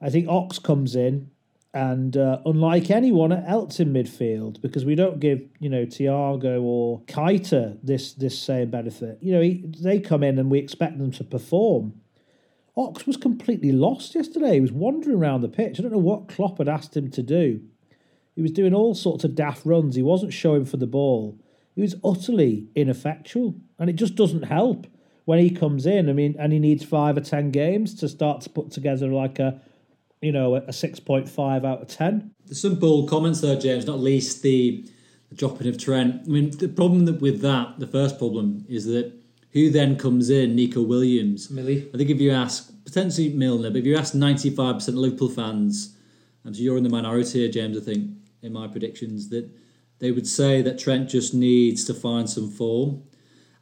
I 0.02 0.10
think 0.10 0.28
Ox 0.28 0.58
comes 0.58 0.96
in 0.96 1.30
and 1.72 2.16
uh, 2.16 2.40
unlike 2.44 2.90
anyone 2.90 3.32
else 3.32 3.78
in 3.80 3.92
midfield, 3.92 4.60
because 4.62 4.84
we 4.84 4.96
don't 4.96 5.20
give 5.20 5.42
you 5.60 5.68
know 5.68 5.86
Thiago 5.86 6.62
or 6.62 7.02
Keita 7.02 7.78
this 7.82 8.12
this 8.14 8.36
same 8.36 8.70
benefit. 8.70 9.18
You 9.20 9.34
know, 9.34 9.40
he, 9.40 9.64
they 9.80 10.00
come 10.00 10.24
in 10.24 10.38
and 10.38 10.50
we 10.50 10.58
expect 10.58 10.98
them 10.98 11.12
to 11.12 11.22
perform 11.22 12.00
Ox 12.76 13.06
was 13.06 13.16
completely 13.16 13.72
lost 13.72 14.14
yesterday. 14.14 14.54
He 14.54 14.60
was 14.60 14.72
wandering 14.72 15.16
around 15.16 15.40
the 15.40 15.48
pitch. 15.48 15.78
I 15.78 15.82
don't 15.82 15.92
know 15.92 15.98
what 15.98 16.28
Klopp 16.28 16.58
had 16.58 16.68
asked 16.68 16.96
him 16.96 17.10
to 17.12 17.22
do. 17.22 17.62
He 18.34 18.42
was 18.42 18.50
doing 18.50 18.74
all 18.74 18.94
sorts 18.94 19.24
of 19.24 19.34
daft 19.34 19.64
runs. 19.64 19.96
He 19.96 20.02
wasn't 20.02 20.34
showing 20.34 20.66
for 20.66 20.76
the 20.76 20.86
ball. 20.86 21.40
He 21.74 21.80
was 21.80 21.94
utterly 22.04 22.68
ineffectual, 22.74 23.54
and 23.78 23.88
it 23.88 23.94
just 23.94 24.14
doesn't 24.14 24.44
help 24.44 24.86
when 25.24 25.38
he 25.38 25.50
comes 25.50 25.86
in. 25.86 26.08
I 26.10 26.12
mean, 26.12 26.36
and 26.38 26.52
he 26.52 26.58
needs 26.58 26.84
five 26.84 27.16
or 27.16 27.20
ten 27.20 27.50
games 27.50 27.94
to 27.96 28.08
start 28.08 28.42
to 28.42 28.50
put 28.50 28.70
together 28.70 29.08
like 29.08 29.38
a, 29.38 29.60
you 30.20 30.32
know, 30.32 30.56
a 30.56 30.72
six 30.72 31.00
point 31.00 31.28
five 31.28 31.64
out 31.64 31.80
of 31.80 31.88
ten. 31.88 32.32
There's 32.44 32.60
some 32.60 32.76
bold 32.76 33.08
comments 33.08 33.40
there, 33.40 33.58
James. 33.58 33.86
Not 33.86 34.00
least 34.00 34.42
the, 34.42 34.86
the 35.30 35.34
dropping 35.34 35.68
of 35.68 35.78
Trent. 35.78 36.22
I 36.26 36.28
mean, 36.28 36.50
the 36.50 36.68
problem 36.68 37.04
with 37.20 37.40
that, 37.40 37.78
the 37.78 37.86
first 37.86 38.18
problem 38.18 38.64
is 38.68 38.84
that 38.86 39.12
who 39.52 39.70
then 39.70 39.96
comes 39.96 40.30
in? 40.30 40.54
Neco 40.54 40.82
Williams. 40.82 41.50
Millie. 41.50 41.88
I 41.92 41.96
think 41.96 42.10
if 42.10 42.20
you 42.20 42.30
ask, 42.30 42.72
potentially 42.84 43.30
Milner, 43.30 43.70
but 43.70 43.78
if 43.78 43.86
you 43.86 43.96
ask 43.96 44.14
95% 44.14 44.88
of 44.88 44.94
Liverpool 44.94 45.28
fans, 45.28 45.96
and 46.44 46.54
so 46.54 46.62
you're 46.62 46.76
in 46.76 46.84
the 46.84 46.90
minority 46.90 47.40
here, 47.40 47.50
James, 47.50 47.76
I 47.76 47.80
think, 47.80 48.10
in 48.42 48.52
my 48.52 48.68
predictions, 48.68 49.28
that 49.30 49.48
they 49.98 50.12
would 50.12 50.26
say 50.26 50.62
that 50.62 50.78
Trent 50.78 51.08
just 51.08 51.34
needs 51.34 51.84
to 51.84 51.94
find 51.94 52.28
some 52.28 52.50
form. 52.50 53.02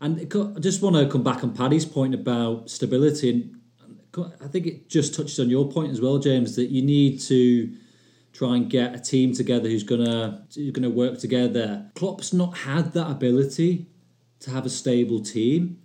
And 0.01 0.21
I 0.21 0.61
just 0.61 0.83
want 0.83 0.97
to 0.97 1.09
come 1.09 1.23
back 1.23 1.43
on 1.43 1.55
Paddy's 1.55 1.87
point 1.87 2.15
about 2.15 2.69
stability. 2.69 3.31
And 3.31 3.57
I 4.43 4.49
think 4.49 4.67
it 4.67 4.89
just 4.89 5.15
touches 5.15 5.41
on 5.41 5.49
your 5.49 5.71
point 5.71 5.93
as 5.93 6.01
well, 6.01 6.19
James, 6.19 6.57
that 6.57 6.71
you 6.71 6.83
need 6.83 7.21
to 7.23 7.75
try 8.33 8.57
and 8.57 8.69
get 8.69 8.95
a 8.95 8.99
team 8.99 9.33
together 9.33 9.69
who's 9.69 9.85
gonna 9.85 10.45
who's 10.55 10.73
gonna 10.73 10.91
work 10.91 11.19
together. 11.19 11.91
Klopp's 11.95 12.33
not 12.33 12.59
had 12.59 12.93
that 12.93 13.11
ability 13.11 13.87
to 14.45 14.51
have 14.51 14.65
a 14.67 14.71
stable 14.71 15.21
team 15.21 15.79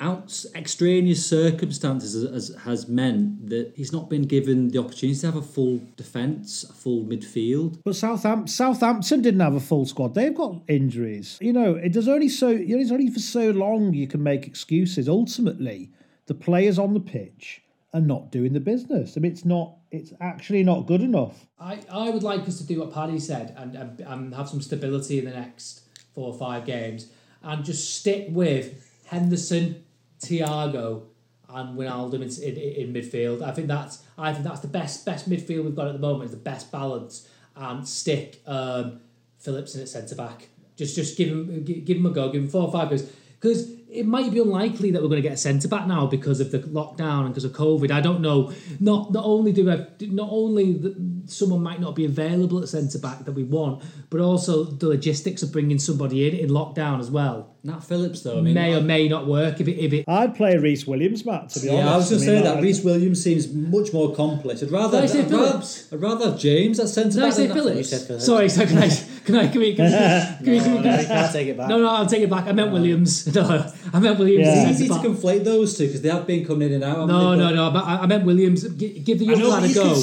out 0.00 0.44
extraneous 0.54 1.26
circumstances 1.26 2.28
has, 2.30 2.56
has 2.62 2.88
meant 2.88 3.48
that 3.48 3.72
he's 3.74 3.92
not 3.92 4.08
been 4.08 4.22
given 4.22 4.68
the 4.68 4.78
opportunity 4.78 5.18
to 5.18 5.26
have 5.26 5.36
a 5.36 5.42
full 5.42 5.80
defence, 5.96 6.64
a 6.64 6.72
full 6.72 7.04
midfield. 7.04 7.80
But 7.84 7.96
Southampton, 7.96 8.46
Southampton 8.46 9.22
didn't 9.22 9.40
have 9.40 9.54
a 9.54 9.60
full 9.60 9.86
squad. 9.86 10.14
They've 10.14 10.34
got 10.34 10.62
injuries. 10.68 11.38
You 11.40 11.52
know, 11.52 11.74
it 11.74 11.92
does 11.92 12.08
only 12.08 12.28
so. 12.28 12.48
You 12.48 12.76
know, 12.76 12.82
it's 12.82 12.92
only 12.92 13.10
for 13.10 13.20
so 13.20 13.50
long 13.50 13.92
you 13.92 14.06
can 14.06 14.22
make 14.22 14.46
excuses. 14.46 15.08
Ultimately, 15.08 15.90
the 16.26 16.34
players 16.34 16.78
on 16.78 16.94
the 16.94 17.00
pitch 17.00 17.62
are 17.92 18.00
not 18.00 18.30
doing 18.30 18.52
the 18.52 18.60
business. 18.60 19.16
I 19.16 19.20
mean, 19.20 19.32
it's 19.32 19.44
not. 19.44 19.74
It's 19.90 20.12
actually 20.20 20.62
not 20.62 20.86
good 20.86 21.00
enough. 21.00 21.46
I, 21.58 21.80
I 21.90 22.10
would 22.10 22.22
like 22.22 22.46
us 22.46 22.58
to 22.58 22.64
do 22.64 22.80
what 22.80 22.92
Paddy 22.92 23.18
said 23.18 23.54
and, 23.56 23.74
and, 23.74 24.00
and 24.02 24.34
have 24.34 24.48
some 24.48 24.60
stability 24.60 25.18
in 25.18 25.24
the 25.24 25.30
next 25.30 25.80
four 26.14 26.32
or 26.32 26.38
five 26.38 26.66
games 26.66 27.10
and 27.48 27.64
just 27.64 27.96
stick 27.96 28.26
with 28.28 28.86
Henderson, 29.06 29.82
Thiago 30.20 31.04
and 31.48 31.78
Wijnaldum 31.78 32.14
in, 32.14 32.42
in, 32.42 32.58
in 32.58 32.92
midfield. 32.92 33.42
I 33.42 33.52
think 33.52 33.68
that's 33.68 34.02
I 34.18 34.32
think 34.34 34.44
that's 34.44 34.60
the 34.60 34.68
best 34.68 35.06
best 35.06 35.28
midfield 35.30 35.64
we've 35.64 35.74
got 35.74 35.88
at 35.88 35.94
the 35.94 35.98
moment. 35.98 36.26
Is 36.26 36.32
the 36.32 36.36
best 36.36 36.70
balance 36.70 37.26
and 37.56 37.88
stick 37.88 38.42
um, 38.46 39.00
Phillips 39.38 39.74
in 39.74 39.80
at 39.80 39.88
centre 39.88 40.14
back. 40.14 40.48
Just 40.76 40.94
just 40.94 41.16
give 41.16 41.30
him 41.30 41.64
give 41.64 41.96
him 41.96 42.04
a 42.04 42.10
go. 42.10 42.30
Give 42.30 42.42
him 42.42 42.48
four 42.50 42.64
or 42.64 42.72
five 42.72 42.90
goes 42.90 43.10
because 43.40 43.70
it 43.90 44.06
might 44.06 44.30
be 44.30 44.38
unlikely 44.40 44.90
that 44.90 45.00
we're 45.00 45.08
going 45.08 45.22
to 45.22 45.26
get 45.26 45.32
a 45.32 45.38
centre 45.38 45.68
back 45.68 45.86
now 45.86 46.06
because 46.06 46.40
of 46.40 46.50
the 46.50 46.58
lockdown 46.58 47.24
and 47.24 47.30
because 47.30 47.44
of 47.44 47.52
COVID. 47.52 47.90
I 47.90 48.00
don't 48.00 48.20
know. 48.20 48.52
Not 48.80 49.12
not 49.12 49.24
only 49.24 49.52
do 49.52 49.70
I, 49.70 49.86
not 50.00 50.28
only 50.30 50.74
the, 50.74 50.94
someone 51.26 51.62
might 51.62 51.80
not 51.80 51.94
be 51.94 52.04
available 52.04 52.62
at 52.62 52.68
centre 52.68 52.98
back 52.98 53.24
that 53.24 53.32
we 53.32 53.44
want, 53.44 53.82
but 54.10 54.20
also 54.20 54.64
the 54.64 54.88
logistics 54.88 55.42
of 55.42 55.52
bringing 55.52 55.78
somebody 55.78 56.28
in 56.28 56.34
in 56.36 56.50
lockdown 56.50 57.00
as 57.00 57.10
well. 57.10 57.54
Nat 57.64 57.80
Phillips 57.80 58.22
though, 58.22 58.38
I 58.38 58.40
mean, 58.40 58.54
may 58.54 58.74
or 58.74 58.80
may 58.80 59.08
not 59.08 59.26
work 59.26 59.60
if 59.60 59.66
it. 59.66 59.78
If 59.78 59.92
it 59.92 60.04
I'd 60.08 60.34
play 60.36 60.56
Rhys 60.56 60.86
Williams, 60.86 61.26
Matt. 61.26 61.48
To 61.50 61.60
be 61.60 61.66
yeah, 61.66 61.88
honest, 61.88 61.92
I 61.92 61.96
was 61.96 62.10
going 62.10 62.20
to 62.22 62.30
I 62.30 62.34
mean, 62.34 62.44
say 62.44 62.54
that 62.54 62.62
Rhys 62.62 62.84
Williams 62.84 63.22
seems 63.24 63.52
much 63.52 63.92
more 63.92 64.14
complex. 64.14 64.62
I'd 64.62 64.70
rather. 64.70 64.98
I 64.98 65.06
say 65.06 65.22
I'd 65.24 65.30
Rather, 65.30 65.64
I'd 65.92 66.00
rather 66.00 66.30
have 66.30 66.38
James 66.38 66.78
at 66.78 66.88
centre 66.88 67.10
Did 67.14 67.22
I 67.24 67.26
back. 67.26 67.34
say 67.34 67.48
Phillips? 67.48 68.06
Phillips. 68.06 68.24
Sorry, 68.26 68.48
so 68.48 68.64
can 68.66 68.78
I? 68.78 68.88
Can 69.24 69.34
I? 69.36 69.48
Can 69.48 69.60
we? 69.60 69.74
Can 69.74 69.84
we, 69.86 69.90
can 70.44 70.52
we, 70.52 70.60
can 70.60 70.72
we, 70.74 70.80
No, 70.80 71.00
you 71.00 71.06
can't 71.06 71.32
take 71.32 71.48
it 71.48 71.56
back. 71.56 71.68
no, 71.68 71.78
no, 71.78 71.88
I'll 71.88 72.06
take 72.06 72.22
it 72.22 72.30
back. 72.30 72.46
I 72.46 72.52
meant 72.52 72.72
Williams. 72.72 73.26
No, 73.34 73.72
I 73.92 73.98
meant 74.00 74.18
Williams. 74.18 74.46
Yeah. 74.46 74.68
It's 74.70 74.80
easy 74.80 74.88
to 74.88 74.94
conflate 74.94 75.44
those 75.44 75.76
two 75.76 75.86
because 75.86 76.00
they 76.02 76.08
have 76.10 76.26
been 76.26 76.44
coming 76.46 76.68
in 76.68 76.74
and 76.74 76.84
out. 76.84 77.06
No, 77.08 77.32
they? 77.32 77.36
no, 77.38 77.48
But- 77.48 77.54
no. 77.54 77.70
But 77.72 77.84
I, 77.84 77.96
I 78.02 78.06
meant 78.06 78.24
Williams. 78.24 78.62
G- 78.68 79.00
give 79.00 79.18
the 79.18 79.26
young 79.26 79.42
lad 79.42 79.64
a 79.68 79.74
go. 79.74 79.94
can 79.94 80.02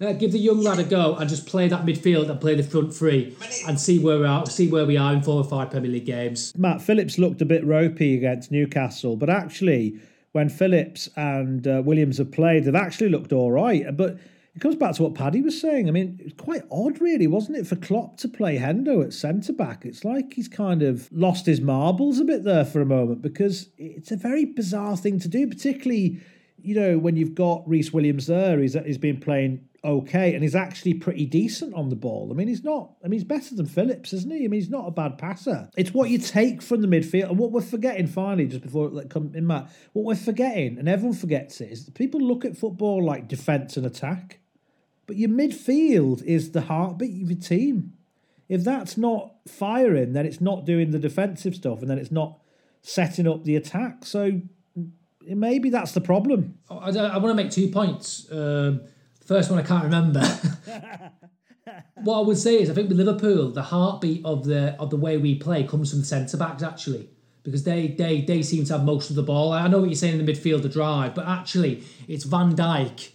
Uh, 0.00 0.12
give 0.14 0.32
the 0.32 0.38
young 0.38 0.62
lad 0.62 0.78
a 0.78 0.84
go 0.84 1.14
and 1.16 1.28
just 1.28 1.46
play 1.46 1.68
that 1.68 1.84
midfield 1.84 2.30
and 2.30 2.40
play 2.40 2.54
the 2.54 2.62
front 2.62 2.94
three 2.94 3.36
and 3.68 3.78
see 3.78 3.98
where 3.98 4.18
we 4.18 4.24
are. 4.24 4.46
See 4.46 4.66
where 4.66 4.86
we 4.86 4.96
are 4.96 5.12
in 5.12 5.20
four 5.20 5.34
or 5.34 5.44
five 5.44 5.70
Premier 5.70 5.90
League 5.90 6.06
games. 6.06 6.56
Nat 6.56 6.78
Phillips 6.78 7.18
looked 7.18 7.42
a 7.42 7.44
bit 7.44 7.62
ropey 7.66 8.16
against 8.16 8.50
Newcastle, 8.50 9.16
but 9.16 9.28
actually, 9.28 10.00
when 10.32 10.48
Phillips 10.48 11.10
and 11.16 11.66
uh, 11.68 11.82
Williams 11.84 12.16
have 12.16 12.32
played, 12.32 12.64
they've 12.64 12.74
actually 12.74 13.10
looked 13.10 13.30
all 13.34 13.52
right. 13.52 13.94
But 13.94 14.18
it 14.54 14.60
comes 14.60 14.76
back 14.76 14.94
to 14.94 15.02
what 15.02 15.14
Paddy 15.14 15.42
was 15.42 15.60
saying. 15.60 15.86
I 15.86 15.90
mean, 15.90 16.18
it's 16.24 16.40
quite 16.40 16.62
odd, 16.72 16.98
really, 17.02 17.26
wasn't 17.26 17.58
it, 17.58 17.66
for 17.66 17.76
Klopp 17.76 18.16
to 18.18 18.28
play 18.28 18.56
Hendo 18.56 19.04
at 19.04 19.12
centre 19.12 19.52
back? 19.52 19.84
It's 19.84 20.02
like 20.02 20.32
he's 20.32 20.48
kind 20.48 20.82
of 20.82 21.12
lost 21.12 21.44
his 21.44 21.60
marbles 21.60 22.18
a 22.18 22.24
bit 22.24 22.44
there 22.44 22.64
for 22.64 22.80
a 22.80 22.86
moment 22.86 23.20
because 23.20 23.68
it's 23.76 24.10
a 24.10 24.16
very 24.16 24.46
bizarre 24.46 24.96
thing 24.96 25.20
to 25.20 25.28
do, 25.28 25.46
particularly. 25.46 26.22
You 26.62 26.74
know, 26.74 26.98
when 26.98 27.16
you've 27.16 27.34
got 27.34 27.66
Rhys 27.66 27.92
Williams 27.92 28.26
there, 28.26 28.60
he's, 28.60 28.74
he's 28.74 28.98
been 28.98 29.18
playing 29.18 29.66
okay 29.82 30.34
and 30.34 30.42
he's 30.42 30.54
actually 30.54 30.94
pretty 30.94 31.24
decent 31.26 31.74
on 31.74 31.88
the 31.88 31.96
ball. 31.96 32.28
I 32.30 32.34
mean, 32.34 32.48
he's 32.48 32.64
not, 32.64 32.92
I 33.04 33.08
mean, 33.08 33.18
he's 33.18 33.24
better 33.24 33.54
than 33.54 33.66
Phillips, 33.66 34.12
isn't 34.12 34.30
he? 34.30 34.44
I 34.44 34.48
mean, 34.48 34.60
he's 34.60 34.70
not 34.70 34.86
a 34.86 34.90
bad 34.90 35.18
passer. 35.18 35.68
It's 35.76 35.94
what 35.94 36.10
you 36.10 36.18
take 36.18 36.60
from 36.62 36.82
the 36.82 36.88
midfield. 36.88 37.30
And 37.30 37.38
what 37.38 37.52
we're 37.52 37.62
forgetting 37.62 38.06
finally, 38.06 38.46
just 38.46 38.62
before 38.62 38.90
it 39.00 39.10
come 39.10 39.32
in, 39.34 39.46
Matt, 39.46 39.70
what 39.92 40.04
we're 40.04 40.14
forgetting, 40.16 40.78
and 40.78 40.88
everyone 40.88 41.16
forgets 41.16 41.60
it, 41.60 41.70
is 41.70 41.86
that 41.86 41.94
people 41.94 42.20
look 42.20 42.44
at 42.44 42.56
football 42.56 43.04
like 43.04 43.28
defence 43.28 43.76
and 43.76 43.86
attack. 43.86 44.40
But 45.06 45.16
your 45.16 45.30
midfield 45.30 46.22
is 46.24 46.52
the 46.52 46.62
heartbeat 46.62 47.22
of 47.22 47.30
your 47.30 47.40
team. 47.40 47.94
If 48.48 48.64
that's 48.64 48.96
not 48.96 49.36
firing, 49.48 50.12
then 50.12 50.26
it's 50.26 50.40
not 50.40 50.64
doing 50.64 50.90
the 50.90 50.98
defensive 50.98 51.54
stuff 51.54 51.80
and 51.80 51.90
then 51.90 51.98
it's 51.98 52.10
not 52.10 52.40
setting 52.82 53.26
up 53.26 53.44
the 53.44 53.56
attack. 53.56 54.04
So 54.04 54.40
maybe 55.22 55.70
that's 55.70 55.92
the 55.92 56.00
problem. 56.00 56.58
I, 56.68 56.90
I 56.90 57.18
want 57.18 57.36
to 57.36 57.42
make 57.42 57.50
two 57.50 57.68
points. 57.68 58.30
Um, 58.30 58.82
first 59.30 59.48
one 59.48 59.60
I 59.60 59.62
can't 59.62 59.84
remember. 59.84 60.20
what 61.94 62.18
I 62.18 62.22
would 62.22 62.36
say 62.36 62.60
is 62.60 62.68
I 62.68 62.74
think 62.74 62.88
with 62.88 62.98
Liverpool, 62.98 63.52
the 63.52 63.62
heartbeat 63.62 64.24
of 64.24 64.44
the 64.44 64.74
of 64.80 64.90
the 64.90 64.96
way 64.96 65.18
we 65.18 65.36
play 65.36 65.62
comes 65.62 65.90
from 65.90 66.00
the 66.00 66.04
centre 66.04 66.36
backs 66.36 66.64
actually. 66.64 67.08
Because 67.44 67.62
they, 67.64 67.86
they 67.88 68.20
they 68.20 68.42
seem 68.42 68.64
to 68.66 68.72
have 68.74 68.84
most 68.84 69.08
of 69.08 69.16
the 69.16 69.22
ball. 69.22 69.52
I 69.52 69.66
know 69.68 69.78
what 69.78 69.88
you're 69.88 69.94
saying 69.94 70.18
in 70.18 70.26
the 70.26 70.30
midfield, 70.30 70.62
the 70.62 70.68
drive, 70.68 71.14
but 71.14 71.26
actually 71.26 71.84
it's 72.06 72.24
Van 72.24 72.54
Dijk, 72.54 73.10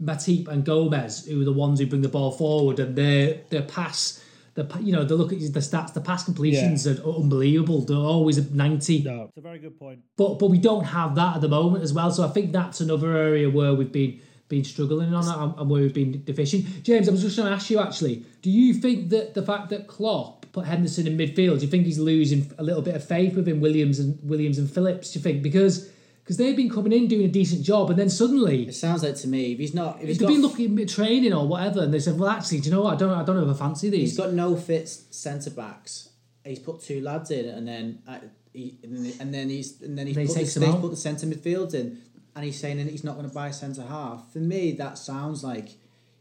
Matip, 0.00 0.46
and 0.46 0.64
Gomez 0.64 1.26
who 1.26 1.40
are 1.40 1.44
the 1.44 1.52
ones 1.52 1.80
who 1.80 1.86
bring 1.86 2.02
the 2.02 2.08
ball 2.08 2.30
forward, 2.30 2.78
and 2.78 2.94
their 2.94 3.40
their 3.48 3.62
pass, 3.62 4.22
the 4.54 4.68
you 4.80 4.92
know, 4.92 5.04
the 5.04 5.16
look 5.16 5.32
at 5.32 5.40
the 5.40 5.60
stats, 5.60 5.94
the 5.94 6.02
pass 6.02 6.22
completions 6.22 6.86
are 6.86 7.02
unbelievable. 7.02 7.80
They're 7.80 7.96
always 7.96 8.36
at 8.38 8.52
ninety. 8.52 9.02
No, 9.02 9.24
it's 9.24 9.38
a 9.38 9.40
very 9.40 9.58
good 9.58 9.78
point. 9.78 10.00
But 10.16 10.38
but 10.38 10.48
we 10.48 10.58
don't 10.58 10.84
have 10.84 11.14
that 11.16 11.36
at 11.36 11.40
the 11.40 11.48
moment 11.48 11.82
as 11.82 11.92
well. 11.94 12.10
So 12.12 12.24
I 12.24 12.28
think 12.28 12.52
that's 12.52 12.80
another 12.80 13.16
area 13.16 13.48
where 13.50 13.74
we've 13.74 13.90
been 13.90 14.20
been 14.50 14.64
struggling 14.64 15.14
on 15.14 15.24
that 15.24 15.60
and 15.60 15.70
where 15.70 15.80
we've 15.80 15.94
been 15.94 16.22
deficient. 16.24 16.82
James, 16.82 17.08
I 17.08 17.12
was 17.12 17.22
just 17.22 17.36
going 17.36 17.48
to 17.48 17.54
ask 17.54 17.70
you 17.70 17.78
actually, 17.80 18.26
do 18.42 18.50
you 18.50 18.74
think 18.74 19.08
that 19.10 19.32
the 19.32 19.42
fact 19.42 19.70
that 19.70 19.86
Klopp 19.86 20.44
put 20.52 20.66
Henderson 20.66 21.06
in 21.06 21.16
midfield, 21.16 21.60
do 21.60 21.64
you 21.64 21.70
think 21.70 21.86
he's 21.86 21.98
losing 21.98 22.52
a 22.58 22.62
little 22.62 22.82
bit 22.82 22.96
of 22.96 23.02
faith 23.02 23.34
within 23.34 23.60
Williams 23.60 23.98
and 23.98 24.18
Williams 24.22 24.58
and 24.58 24.70
Phillips? 24.70 25.12
Do 25.12 25.18
you 25.18 25.22
think 25.22 25.42
because 25.42 25.88
because 26.22 26.36
they've 26.36 26.56
been 26.56 26.68
coming 26.68 26.92
in 26.92 27.08
doing 27.08 27.24
a 27.24 27.28
decent 27.28 27.62
job 27.62 27.90
and 27.90 27.98
then 27.98 28.10
suddenly 28.10 28.68
It 28.68 28.74
sounds 28.74 29.02
like 29.02 29.16
to 29.16 29.28
me 29.28 29.52
if 29.52 29.58
he's 29.58 29.74
not 29.74 30.00
if 30.02 30.08
he's 30.08 30.18
they've 30.18 30.28
been 30.28 30.42
looking 30.42 30.78
at 30.78 30.88
training 30.88 31.32
or 31.32 31.46
whatever 31.46 31.82
and 31.84 31.94
they 31.94 32.00
said, 32.00 32.18
well 32.18 32.30
actually, 32.30 32.60
do 32.60 32.68
you 32.68 32.74
know 32.74 32.82
what? 32.82 32.94
I 32.94 32.96
don't 32.96 33.10
I 33.10 33.24
don't 33.24 33.36
know 33.36 33.48
if 33.48 33.56
I 33.56 33.58
fancy 33.58 33.88
he's 33.90 34.10
these. 34.10 34.16
got 34.18 34.32
no 34.32 34.56
fit 34.56 34.88
centre 34.88 35.50
backs. 35.50 36.08
He's 36.44 36.58
put 36.58 36.80
two 36.80 37.02
lads 37.02 37.30
in, 37.30 37.46
and 37.46 37.68
then 37.68 38.02
uh, 38.08 38.18
he, 38.52 38.78
and 38.82 39.32
then 39.32 39.48
he's 39.48 39.80
and 39.82 39.96
then 39.96 40.06
he's 40.06 40.16
put, 40.16 40.34
the, 40.34 40.40
he's 40.40 40.54
put 40.54 40.90
the 40.90 40.96
centre 40.96 41.26
midfield 41.26 41.74
in, 41.74 42.00
and 42.40 42.46
he's 42.46 42.58
saying 42.58 42.78
that 42.78 42.86
he's 42.86 43.04
not 43.04 43.16
going 43.16 43.28
to 43.28 43.34
buy 43.34 43.48
a 43.48 43.52
centre 43.52 43.82
half. 43.82 44.32
For 44.32 44.38
me, 44.38 44.72
that 44.72 44.96
sounds 44.96 45.44
like 45.44 45.68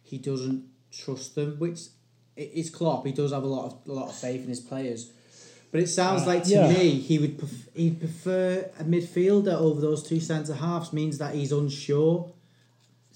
he 0.04 0.18
doesn't 0.18 0.66
trust 0.92 1.36
them. 1.36 1.56
Which 1.60 1.80
it's 2.36 2.70
Klopp. 2.70 3.06
He 3.06 3.14
does 3.14 3.32
have 3.32 3.44
a 3.44 3.48
lot 3.48 3.68
of 3.68 3.78
a 3.88 3.94
lot 3.94 4.10
of 4.10 4.16
faith 4.16 4.44
in 4.44 4.50
his 4.50 4.60
players. 4.60 5.14
But 5.72 5.80
it 5.80 5.88
sounds 5.88 6.24
uh, 6.24 6.26
like 6.26 6.44
to 6.44 6.50
yeah. 6.50 6.68
me 6.68 7.00
he 7.00 7.20
would 7.20 7.40
pref- 7.40 7.74
he'd 7.74 8.00
prefer 8.02 8.70
a 8.78 8.84
midfielder 8.84 9.54
over 9.54 9.80
those 9.80 10.04
two 10.04 10.20
centre 10.20 10.56
halves. 10.56 10.92
Means 10.92 11.20
that 11.20 11.36
he's 11.36 11.54
unsure. 11.54 12.30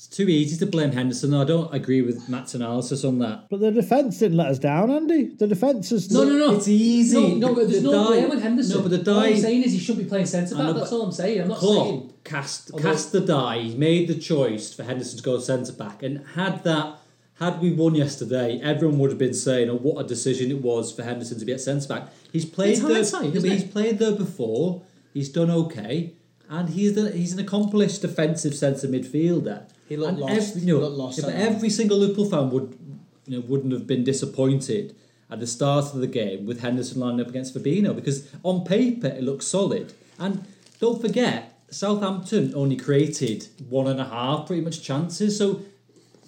It's 0.05 0.17
too 0.17 0.27
easy 0.27 0.57
to 0.57 0.65
blame 0.65 0.91
Henderson. 0.91 1.33
I 1.33 1.45
don't 1.45 1.73
agree 1.73 2.01
with 2.01 2.27
Matt's 2.27 2.53
analysis 2.55 3.05
on 3.05 3.19
that. 3.19 3.45
But 3.49 3.61
the 3.61 3.71
defence 3.71 4.19
didn't 4.19 4.35
let 4.35 4.47
us 4.47 4.59
down, 4.59 4.91
Andy. 4.91 5.27
The 5.39 5.47
defence 5.47 5.93
is 5.93 6.11
No, 6.11 6.25
no, 6.25 6.37
no. 6.37 6.55
It's 6.57 6.67
easy. 6.67 7.35
No, 7.35 7.47
no, 7.47 7.55
but 7.55 7.69
there's 7.69 7.81
The 7.83 7.89
no 7.89 8.03
die- 8.03 8.07
blame 8.19 8.31
on 8.31 8.39
Henderson. 8.41 8.75
No, 8.75 8.81
but 8.81 8.91
the 8.91 8.97
die. 8.97 9.11
All 9.13 9.23
I'm 9.23 9.37
saying 9.37 9.63
is 9.63 9.71
he 9.71 9.79
shouldn't 9.79 10.03
be 10.03 10.09
playing 10.09 10.25
centre 10.25 10.55
back. 10.55 10.75
That's 10.75 10.91
all 10.91 11.03
I'm 11.03 11.13
saying. 11.13 11.39
I'm 11.43 11.47
not 11.47 11.61
saying. 11.61 11.71
Klopp 12.01 12.23
cast 12.25 12.71
Although- 12.73 12.83
cast 12.83 13.13
the 13.13 13.21
die. 13.21 13.59
He 13.61 13.77
made 13.77 14.09
the 14.09 14.15
choice 14.15 14.73
for 14.73 14.83
Henderson 14.83 15.15
to 15.19 15.23
go 15.23 15.39
centre 15.39 15.71
back, 15.71 16.03
and 16.03 16.19
had 16.35 16.65
that 16.65 16.97
had 17.35 17.61
we 17.61 17.71
won 17.71 17.95
yesterday, 17.95 18.59
everyone 18.61 18.99
would 18.99 19.09
have 19.09 19.17
been 19.17 19.33
saying, 19.33 19.69
"Oh, 19.69 19.77
what 19.77 20.03
a 20.03 20.07
decision 20.07 20.51
it 20.51 20.61
was 20.61 20.91
for 20.91 21.03
Henderson 21.03 21.39
to 21.39 21.45
be 21.45 21.53
at 21.53 21.61
centre 21.61 21.87
back." 21.87 22.09
He's 22.33 22.43
played 22.43 22.71
It's 22.73 22.81
there. 22.81 22.93
hindsight, 22.93 23.33
yeah, 23.33 23.39
it? 23.39 23.51
he's 23.53 23.63
played 23.71 23.99
there 23.99 24.11
before. 24.11 24.81
He's 25.13 25.29
done 25.29 25.49
okay, 25.49 26.11
and 26.49 26.71
he's 26.71 26.93
the, 26.93 27.09
he's 27.11 27.31
an 27.31 27.39
accomplished 27.39 28.01
defensive 28.01 28.53
centre 28.53 28.89
midfielder. 28.89 29.61
He 29.87 29.97
looked 29.97 30.13
And 30.13 30.19
lost. 30.19 30.55
Every, 30.55 30.61
you 30.61 30.79
know, 30.79 30.87
lost 30.87 31.19
yeah, 31.19 31.25
but 31.25 31.35
every 31.35 31.69
single 31.69 31.97
Liverpool 31.97 32.29
fan 32.29 32.49
would 32.51 32.77
you 33.25 33.39
know 33.39 33.45
wouldn't 33.47 33.73
have 33.73 33.87
been 33.87 34.03
disappointed 34.03 34.95
at 35.29 35.39
the 35.39 35.47
start 35.47 35.85
of 35.93 35.99
the 35.99 36.07
game 36.07 36.45
with 36.45 36.61
Henderson 36.61 36.99
lining 36.99 37.21
up 37.21 37.27
against 37.27 37.55
Fabinho 37.55 37.95
because 37.95 38.29
on 38.43 38.63
paper 38.63 39.07
it 39.07 39.23
looks 39.23 39.47
solid. 39.47 39.93
And 40.19 40.45
don't 40.79 41.01
forget, 41.01 41.57
Southampton 41.69 42.53
only 42.55 42.75
created 42.75 43.47
one 43.69 43.87
and 43.87 43.99
a 43.99 44.05
half 44.05 44.45
pretty 44.45 44.61
much 44.61 44.83
chances. 44.83 45.37
So 45.37 45.61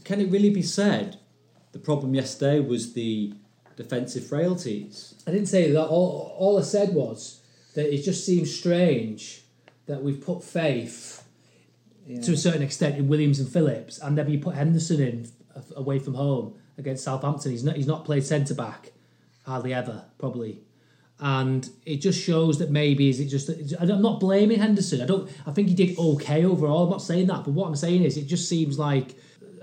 can 0.04 0.22
it 0.22 0.32
really 0.32 0.50
be 0.50 0.62
said 0.62 1.20
the 1.72 1.80
problem 1.80 2.16
yesterday 2.16 2.60
was 2.60 2.94
the 2.94 3.34
defensive 3.76 4.26
frailties? 4.26 5.16
I 5.28 5.32
didn't 5.32 5.48
say 5.48 5.72
that. 5.72 5.86
All, 5.86 6.36
all 6.38 6.58
I 6.58 6.62
said 6.62 6.94
was 6.94 7.42
that 7.76 7.94
it 7.94 8.02
just 8.04 8.26
seems 8.26 8.54
strange 8.56 9.44
that 9.86 10.02
we've 10.02 10.22
put 10.22 10.44
faith 10.44 11.25
to 12.22 12.34
a 12.34 12.38
certain 12.38 12.62
extent 12.62 12.98
in 12.98 13.08
Williams 13.08 13.40
and 13.40 13.50
Phillips, 13.50 13.98
and 14.00 14.18
then 14.18 14.30
you 14.30 14.40
put 14.40 14.56
Henderson 14.56 15.02
in 15.02 15.28
away 15.76 16.00
from 16.00 16.14
home 16.16 16.56
against 16.78 17.04
Southampton. 17.04 17.52
He's 17.52 17.64
not 17.64 17.76
he's 17.76 17.88
not 17.88 18.06
played 18.06 18.24
centre 18.26 18.54
back 18.54 18.92
hardly 19.46 19.74
ever, 19.74 20.06
probably. 20.18 20.62
And 21.20 21.70
it 21.86 21.98
just 21.98 22.22
shows 22.22 22.60
that 22.60 22.72
maybe 22.72 23.10
is 23.10 23.20
it 23.20 23.26
just 23.28 23.50
I'm 23.80 24.02
not 24.02 24.20
blaming 24.20 24.60
Henderson. 24.60 25.02
I 25.02 25.06
don't. 25.06 25.30
I 25.46 25.52
think 25.52 25.70
he 25.70 25.74
did 25.74 25.98
okay 25.98 26.44
overall. 26.44 26.84
I'm 26.84 26.90
not 26.90 27.02
saying 27.02 27.28
that, 27.28 27.46
but 27.46 27.52
what 27.52 27.68
I'm 27.68 27.76
saying 27.76 28.04
is 28.04 28.18
it 28.18 28.26
just 28.28 28.50
seems 28.50 28.78
like 28.78 29.16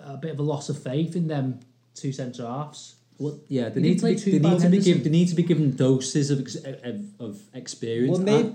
a 0.02 0.16
bit 0.16 0.31
of 0.33 0.38
a 0.38 0.42
loss 0.42 0.68
of 0.68 0.83
faith 0.83 1.14
in 1.14 1.28
them 1.28 1.61
two 1.94 2.12
centre 2.12 2.46
halves. 2.46 2.96
Well, 3.18 3.38
yeah, 3.48 3.68
they 3.68 3.83
He 3.83 3.88
need 3.90 3.98
to 3.98 4.07
be, 4.07 4.38
they 4.38 4.48
need 4.48 4.61
to 4.61 4.68
be 4.70 4.81
given 4.81 5.02
they 5.02 5.11
need 5.11 5.28
to 5.28 5.35
be 5.35 5.42
given 5.42 5.76
doses 5.76 6.31
of 6.31 6.40
of, 6.83 7.20
of 7.20 7.42
experience. 7.52 8.18
Well, 8.18 8.26
may- 8.26 8.55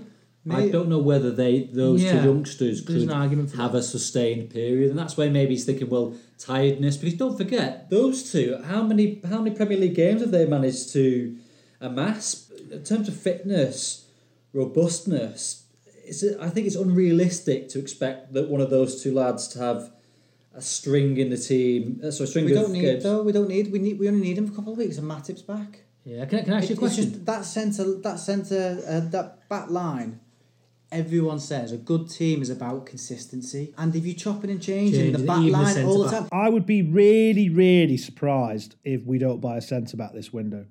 I, 0.50 0.62
I 0.62 0.68
don't 0.70 0.88
know 0.88 0.98
whether 0.98 1.30
they 1.30 1.64
those 1.64 2.02
Yeah, 2.02 2.20
two 2.22 2.28
youngsters 2.28 2.80
could 2.80 2.96
an 2.96 3.08
have 3.10 3.72
that. 3.72 3.78
a 3.78 3.82
sustained 3.82 4.50
period, 4.50 4.90
and 4.90 4.98
that's 4.98 5.16
why 5.16 5.28
maybe 5.28 5.50
he's 5.54 5.64
thinking, 5.64 5.90
well, 5.90 6.14
tiredness. 6.38 6.96
Because 6.96 7.14
don't 7.18 7.36
forget 7.36 7.90
those 7.90 8.32
two. 8.32 8.58
How 8.64 8.82
many 8.82 9.20
how 9.28 9.40
many 9.42 9.54
Premier 9.54 9.76
League 9.78 9.94
games 9.94 10.20
have 10.22 10.30
they 10.30 10.46
managed 10.46 10.92
to 10.94 11.36
amass 11.80 12.50
in 12.70 12.82
terms 12.84 13.08
of 13.08 13.16
fitness, 13.16 14.06
robustness? 14.52 15.64
It's, 16.04 16.24
I 16.40 16.48
think 16.48 16.66
it's 16.66 16.76
unrealistic 16.76 17.68
to 17.70 17.78
expect 17.78 18.32
that 18.32 18.48
one 18.48 18.60
of 18.62 18.70
those 18.70 19.02
two 19.02 19.12
lads 19.12 19.48
to 19.48 19.58
have 19.58 19.90
a 20.54 20.62
string 20.62 21.18
in 21.18 21.28
the 21.30 21.36
team. 21.36 22.00
Uh, 22.02 22.10
so 22.10 22.24
a 22.24 22.26
string 22.26 22.46
We 22.46 22.54
don't 22.54 22.72
need 22.72 22.80
games. 22.80 23.02
though. 23.02 23.22
We 23.22 23.32
don't 23.32 23.48
need. 23.48 23.70
We 23.70 23.78
need. 23.78 23.98
We 23.98 24.08
only 24.08 24.20
need 24.22 24.38
him 24.38 24.46
for 24.46 24.52
a 24.52 24.56
couple 24.56 24.72
of 24.72 24.78
weeks, 24.78 24.96
and 24.98 25.06
Matip's 25.10 25.42
back. 25.42 25.80
Yeah, 26.04 26.24
can 26.24 26.38
I, 26.38 26.42
can 26.42 26.52
I 26.54 26.58
ask 26.58 26.70
you 26.70 26.76
a 26.76 26.78
question? 26.78 27.04
It's 27.04 27.12
just 27.12 27.26
that 27.26 27.44
centre, 27.44 28.00
that 28.00 28.18
centre, 28.18 28.80
uh, 28.88 29.00
that 29.10 29.46
back 29.50 29.68
line. 29.68 30.20
Everyone 30.90 31.38
says 31.38 31.70
a 31.72 31.76
good 31.76 32.08
team 32.08 32.40
is 32.40 32.48
about 32.48 32.86
consistency, 32.86 33.74
and 33.76 33.94
if 33.94 34.06
you're 34.06 34.14
chopping 34.14 34.50
and 34.50 34.62
changing 34.62 35.00
Changing, 35.00 35.20
the 35.20 35.26
back 35.26 35.40
even 35.40 35.52
the 35.52 35.58
line 35.58 35.84
all 35.84 36.02
the 36.02 36.08
centre-back. 36.08 36.30
time, 36.30 36.40
I 36.40 36.48
would 36.48 36.64
be 36.64 36.80
really, 36.82 37.50
really 37.50 37.98
surprised 37.98 38.76
if 38.84 39.04
we 39.04 39.18
don't 39.18 39.40
buy 39.40 39.58
a 39.58 39.60
centre 39.60 39.98
back 39.98 40.14
this 40.14 40.32
window. 40.32 40.64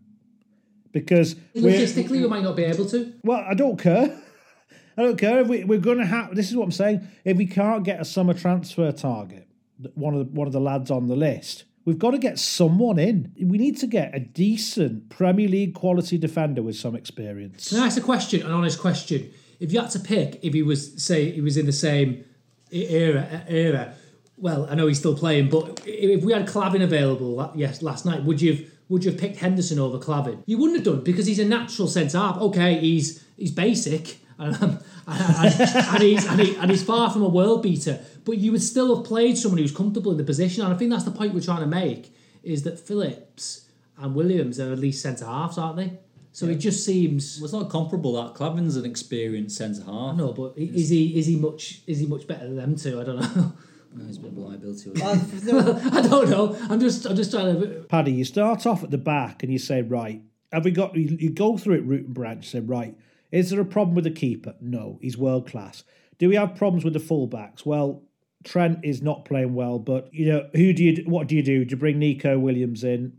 Because 0.91 1.35
we're, 1.53 1.71
Logistically, 1.71 2.09
we 2.21 2.27
might 2.27 2.41
not 2.41 2.55
be 2.55 2.63
able 2.63 2.85
to. 2.87 3.13
well, 3.23 3.45
I 3.47 3.53
don't 3.53 3.77
care. 3.79 4.19
I 4.97 5.03
don't 5.03 5.17
care 5.17 5.41
if 5.41 5.47
we, 5.47 5.63
we're 5.63 5.77
going 5.79 5.99
to 5.99 6.05
have. 6.05 6.35
This 6.35 6.49
is 6.49 6.55
what 6.55 6.63
I'm 6.63 6.71
saying. 6.71 7.07
If 7.23 7.37
we 7.37 7.45
can't 7.45 7.83
get 7.83 8.01
a 8.01 8.05
summer 8.05 8.33
transfer 8.33 8.91
target, 8.91 9.47
one 9.93 10.15
of 10.15 10.19
the, 10.19 10.31
one 10.33 10.47
of 10.47 10.53
the 10.53 10.59
lads 10.59 10.89
on 10.89 11.05
the 11.05 11.15
list, 11.15 11.65
we've 11.85 11.99
got 11.99 12.11
to 12.11 12.17
get 12.17 12.39
someone 12.39 12.97
in. 12.97 13.31
We 13.39 13.59
need 13.59 13.77
to 13.77 13.87
get 13.87 14.15
a 14.15 14.19
decent 14.19 15.09
Premier 15.09 15.47
League 15.47 15.75
quality 15.75 16.17
defender 16.17 16.63
with 16.63 16.75
some 16.75 16.95
experience. 16.95 17.69
Can 17.69 17.83
I 17.83 17.85
ask 17.85 17.99
a 17.99 18.01
question, 18.01 18.43
an 18.43 18.51
honest 18.51 18.79
question? 18.79 19.31
If 19.59 19.73
you 19.73 19.79
had 19.79 19.89
to 19.91 19.99
pick, 19.99 20.39
if 20.43 20.53
he 20.53 20.61
was, 20.61 21.03
say, 21.03 21.31
he 21.31 21.41
was 21.41 21.57
in 21.57 21.65
the 21.65 21.71
same 21.71 22.23
era, 22.71 23.43
era, 23.47 23.93
well, 24.37 24.67
I 24.69 24.75
know 24.75 24.87
he's 24.87 24.99
still 24.99 25.17
playing, 25.17 25.49
but 25.49 25.81
if 25.85 26.23
we 26.23 26.31
had 26.31 26.47
Klavan 26.47 26.81
available, 26.81 27.51
yes, 27.55 27.81
last 27.81 28.05
night, 28.05 28.23
would 28.23 28.41
you 28.41 28.53
have, 28.53 28.65
would 28.89 29.03
you 29.03 29.11
have 29.11 29.19
picked 29.19 29.37
Henderson 29.37 29.79
over 29.79 29.97
Klavan? 29.97 30.43
You 30.45 30.57
wouldn't 30.59 30.77
have 30.77 30.85
done 30.85 31.03
because 31.03 31.25
he's 31.25 31.39
a 31.39 31.45
natural 31.45 31.87
centre 31.87 32.17
half. 32.19 32.37
Okay, 32.37 32.79
he's 32.79 33.25
he's 33.35 33.51
basic, 33.51 34.19
and, 34.37 34.55
um, 34.61 34.79
and, 35.07 35.61
and 35.61 36.03
he's 36.03 36.25
and, 36.25 36.39
he, 36.39 36.55
and 36.55 36.69
he's 36.69 36.83
far 36.83 37.09
from 37.09 37.23
a 37.23 37.27
world 37.27 37.63
beater, 37.63 37.99
but 38.25 38.37
you 38.37 38.51
would 38.51 38.61
still 38.61 38.95
have 38.95 39.05
played 39.05 39.37
someone 39.37 39.57
who's 39.57 39.75
comfortable 39.75 40.11
in 40.11 40.17
the 40.17 40.23
position. 40.23 40.63
And 40.63 40.73
I 40.73 40.77
think 40.77 40.91
that's 40.91 41.03
the 41.03 41.11
point 41.11 41.33
we're 41.33 41.41
trying 41.41 41.61
to 41.61 41.67
make: 41.67 42.13
is 42.43 42.63
that 42.63 42.79
Phillips 42.79 43.65
and 43.97 44.15
Williams 44.15 44.59
are 44.59 44.71
at 44.71 44.79
least 44.79 45.01
centre 45.01 45.25
halves, 45.25 45.57
aren't 45.57 45.77
they? 45.77 45.99
So 46.37 46.45
it 46.45 46.57
just 46.57 46.85
seems. 46.85 47.39
Well, 47.39 47.45
it's 47.45 47.53
not 47.53 47.71
comparable. 47.71 48.13
That 48.13 48.35
Klavan's 48.35 48.75
an 48.75 48.85
experienced 48.85 49.57
centre 49.57 49.83
half. 49.83 50.15
No, 50.15 50.33
but 50.33 50.53
i- 50.55 50.69
is 50.71 50.89
he 50.89 51.17
is 51.17 51.25
he 51.25 51.35
much 51.35 51.81
is 51.87 51.97
he 51.97 52.05
much 52.05 52.27
better 52.27 52.45
than 52.45 52.57
them 52.57 52.75
two? 52.75 53.01
I 53.01 53.03
don't 53.03 53.19
know. 53.19 53.53
No, 53.95 54.05
he's 54.05 54.17
a 54.17 54.19
bit 54.19 54.31
of 54.33 54.37
a 54.37 54.41
liability. 54.41 54.91
Uh, 55.01 55.15
no, 55.45 55.81
I 55.97 56.01
don't 56.01 56.29
know. 56.29 56.55
I'm 56.69 56.79
just 56.79 57.07
I'm 57.07 57.15
just 57.15 57.31
trying 57.31 57.59
to. 57.59 57.67
Paddy, 57.89 58.11
you 58.11 58.23
start 58.23 58.67
off 58.67 58.83
at 58.83 58.91
the 58.91 58.99
back 58.99 59.41
and 59.41 59.51
you 59.51 59.57
say, 59.57 59.81
right, 59.81 60.21
have 60.51 60.65
we 60.65 60.69
got, 60.71 60.95
you, 60.95 61.17
you 61.19 61.29
go 61.31 61.57
through 61.57 61.75
it 61.75 61.85
root 61.85 62.05
and 62.05 62.13
branch, 62.13 62.49
say, 62.51 62.59
right, 62.59 62.95
is 63.31 63.49
there 63.49 63.59
a 63.61 63.65
problem 63.65 63.95
with 63.95 64.03
the 64.03 64.11
keeper? 64.11 64.53
No, 64.61 64.99
he's 65.01 65.17
world 65.17 65.47
class. 65.47 65.83
Do 66.19 66.29
we 66.29 66.35
have 66.35 66.53
problems 66.53 66.83
with 66.83 66.93
the 66.93 66.99
fullbacks? 66.99 67.65
Well, 67.65 68.03
Trent 68.43 68.79
is 68.83 69.01
not 69.01 69.25
playing 69.25 69.55
well, 69.55 69.79
but 69.79 70.13
you 70.13 70.27
know, 70.27 70.47
who 70.53 70.71
do 70.73 70.83
you, 70.83 71.03
what 71.07 71.27
do 71.27 71.35
you 71.35 71.41
do? 71.41 71.65
Do 71.65 71.71
you 71.71 71.77
bring 71.77 71.97
Neco 71.97 72.37
Williams 72.37 72.83
in 72.83 73.13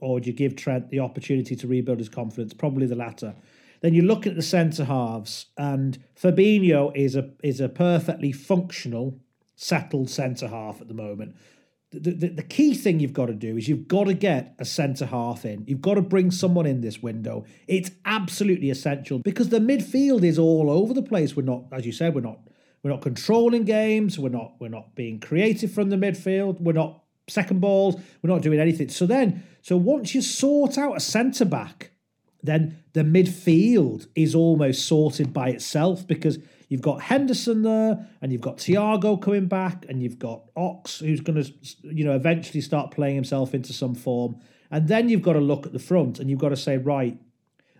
or 0.00 0.20
do 0.20 0.30
you 0.30 0.36
give 0.36 0.56
Trent 0.56 0.90
the 0.90 1.00
opportunity 1.00 1.56
to 1.56 1.66
rebuild 1.66 1.98
his 1.98 2.08
confidence? 2.08 2.52
Probably 2.52 2.86
the 2.86 2.96
latter. 2.96 3.34
Then 3.80 3.94
you 3.94 4.02
look 4.02 4.26
at 4.26 4.36
the 4.36 4.42
centre 4.42 4.84
halves, 4.84 5.46
and 5.56 5.98
Fabinho 6.20 6.94
is 6.94 7.16
a 7.16 7.30
is 7.42 7.60
a 7.60 7.68
perfectly 7.68 8.32
functional, 8.32 9.18
settled 9.56 10.10
centre 10.10 10.48
half 10.48 10.80
at 10.80 10.88
the 10.88 10.94
moment 10.94 11.34
the, 11.92 12.10
the, 12.10 12.28
the 12.28 12.42
key 12.42 12.74
thing 12.74 13.00
you've 13.00 13.12
got 13.12 13.26
to 13.26 13.34
do 13.34 13.56
is 13.56 13.68
you've 13.68 13.86
got 13.86 14.04
to 14.04 14.14
get 14.14 14.54
a 14.58 14.64
centre 14.64 15.06
half 15.06 15.44
in. 15.44 15.64
You've 15.66 15.82
got 15.82 15.94
to 15.94 16.02
bring 16.02 16.30
someone 16.30 16.66
in 16.66 16.80
this 16.80 17.02
window. 17.02 17.44
It's 17.68 17.90
absolutely 18.04 18.70
essential 18.70 19.18
because 19.18 19.50
the 19.50 19.58
midfield 19.58 20.24
is 20.24 20.38
all 20.38 20.70
over 20.70 20.94
the 20.94 21.02
place. 21.02 21.36
We're 21.36 21.42
not, 21.42 21.64
as 21.70 21.84
you 21.84 21.92
said, 21.92 22.14
we're 22.14 22.22
not 22.22 22.40
we're 22.82 22.90
not 22.90 23.02
controlling 23.02 23.64
games. 23.64 24.18
We're 24.18 24.30
not 24.30 24.54
we're 24.58 24.68
not 24.68 24.94
being 24.94 25.20
creative 25.20 25.70
from 25.70 25.90
the 25.90 25.96
midfield. 25.96 26.60
We're 26.60 26.72
not 26.72 27.02
second 27.28 27.60
balls. 27.60 27.96
We're 28.22 28.30
not 28.30 28.42
doing 28.42 28.58
anything. 28.58 28.88
So 28.88 29.06
then, 29.06 29.44
so 29.62 29.76
once 29.76 30.14
you 30.14 30.20
sort 30.20 30.76
out 30.76 30.96
a 30.96 31.00
centre 31.00 31.44
back, 31.44 31.92
then 32.42 32.82
the 32.92 33.02
midfield 33.02 34.08
is 34.16 34.34
almost 34.34 34.86
sorted 34.86 35.32
by 35.32 35.50
itself 35.50 36.04
because 36.06 36.40
you've 36.68 36.82
got 36.82 37.00
Henderson 37.02 37.62
there 37.62 38.08
and 38.20 38.32
you've 38.32 38.40
got 38.40 38.56
Thiago 38.56 39.22
coming 39.22 39.46
back 39.46 39.86
and 39.88 40.02
you've 40.02 40.18
got 40.18 40.42
Ox 40.56 40.98
who's 40.98 41.20
going 41.20 41.42
to 41.42 41.52
you 41.82 42.04
know 42.04 42.16
eventually 42.16 42.60
start 42.60 42.90
playing 42.90 43.14
himself 43.14 43.54
into 43.54 43.72
some 43.72 43.94
form. 43.94 44.36
And 44.72 44.88
then 44.88 45.08
you've 45.08 45.22
got 45.22 45.34
to 45.34 45.40
look 45.40 45.64
at 45.64 45.72
the 45.72 45.78
front 45.78 46.18
and 46.18 46.28
you've 46.28 46.40
got 46.40 46.48
to 46.48 46.56
say 46.56 46.76
right 46.76 47.16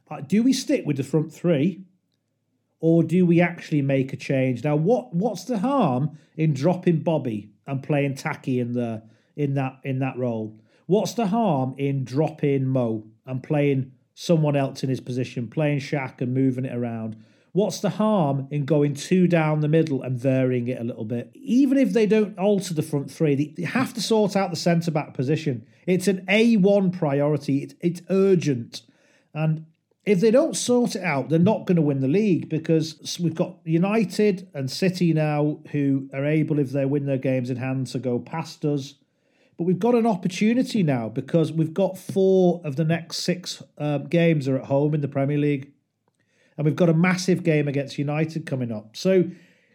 uh, 0.08 0.20
do 0.20 0.42
we 0.44 0.52
stick 0.52 0.86
with 0.86 0.98
the 0.98 1.02
front 1.02 1.32
three 1.32 1.82
or 2.78 3.02
do 3.02 3.26
we 3.26 3.40
actually 3.40 3.82
make 3.82 4.12
a 4.12 4.16
change? 4.16 4.62
Now 4.62 4.76
what 4.76 5.12
what's 5.12 5.44
the 5.44 5.58
harm 5.58 6.16
in 6.36 6.54
dropping 6.54 7.00
Bobby 7.00 7.50
and 7.66 7.82
playing 7.82 8.14
Taki 8.14 8.60
in 8.60 8.74
the 8.74 9.02
in 9.34 9.54
that 9.54 9.80
in 9.82 9.98
that 9.98 10.16
role 10.16 10.61
what's 10.86 11.14
the 11.14 11.26
harm 11.26 11.74
in 11.78 12.04
dropping 12.04 12.66
Mo 12.66 13.04
and 13.26 13.42
playing 13.42 13.92
someone 14.14 14.56
else 14.56 14.82
in 14.82 14.90
his 14.90 15.00
position, 15.00 15.48
playing 15.48 15.80
Shaq 15.80 16.20
and 16.20 16.34
moving 16.34 16.64
it 16.64 16.74
around. 16.74 17.16
What's 17.52 17.80
the 17.80 17.90
harm 17.90 18.48
in 18.50 18.64
going 18.64 18.94
two 18.94 19.26
down 19.26 19.60
the 19.60 19.68
middle 19.68 20.02
and 20.02 20.18
varying 20.18 20.68
it 20.68 20.80
a 20.80 20.84
little 20.84 21.04
bit? 21.04 21.30
Even 21.34 21.76
if 21.76 21.92
they 21.92 22.06
don't 22.06 22.38
alter 22.38 22.72
the 22.72 22.82
front 22.82 23.10
three, 23.10 23.34
they, 23.34 23.64
have 23.64 23.92
to 23.94 24.00
sort 24.00 24.36
out 24.36 24.50
the 24.50 24.56
centre 24.56 24.90
back 24.90 25.12
position. 25.12 25.66
It's 25.86 26.08
an 26.08 26.24
A1 26.26 26.96
priority, 26.96 27.70
it's 27.80 28.00
urgent. 28.08 28.82
And 29.34 29.66
if 30.06 30.20
they 30.20 30.30
don't 30.30 30.56
sort 30.56 30.96
it 30.96 31.04
out, 31.04 31.28
they're 31.28 31.38
not 31.38 31.66
going 31.66 31.76
to 31.76 31.82
win 31.82 32.00
the 32.00 32.08
league 32.08 32.48
because 32.48 33.18
we've 33.20 33.34
got 33.34 33.58
United 33.64 34.48
and 34.54 34.70
City 34.70 35.12
now 35.12 35.58
who 35.72 36.08
are 36.14 36.24
able, 36.24 36.58
if 36.58 36.70
they 36.70 36.86
win 36.86 37.04
their 37.04 37.18
games 37.18 37.50
in 37.50 37.56
hand, 37.56 37.86
to 37.88 37.98
go 37.98 38.18
past 38.18 38.64
us. 38.64 38.94
But 39.56 39.64
we've 39.64 39.78
got 39.78 39.94
an 39.94 40.06
opportunity 40.06 40.82
now 40.82 41.08
because 41.08 41.52
we've 41.52 41.74
got 41.74 41.98
four 41.98 42.60
of 42.64 42.76
the 42.76 42.84
next 42.84 43.18
six 43.18 43.62
um, 43.78 44.04
games 44.04 44.48
are 44.48 44.58
at 44.58 44.64
home 44.64 44.94
in 44.94 45.00
the 45.00 45.08
Premier 45.08 45.38
League. 45.38 45.72
And 46.56 46.64
we've 46.64 46.76
got 46.76 46.88
a 46.88 46.94
massive 46.94 47.44
game 47.44 47.68
against 47.68 47.98
United 47.98 48.46
coming 48.46 48.72
up. 48.72 48.96
So 48.96 49.24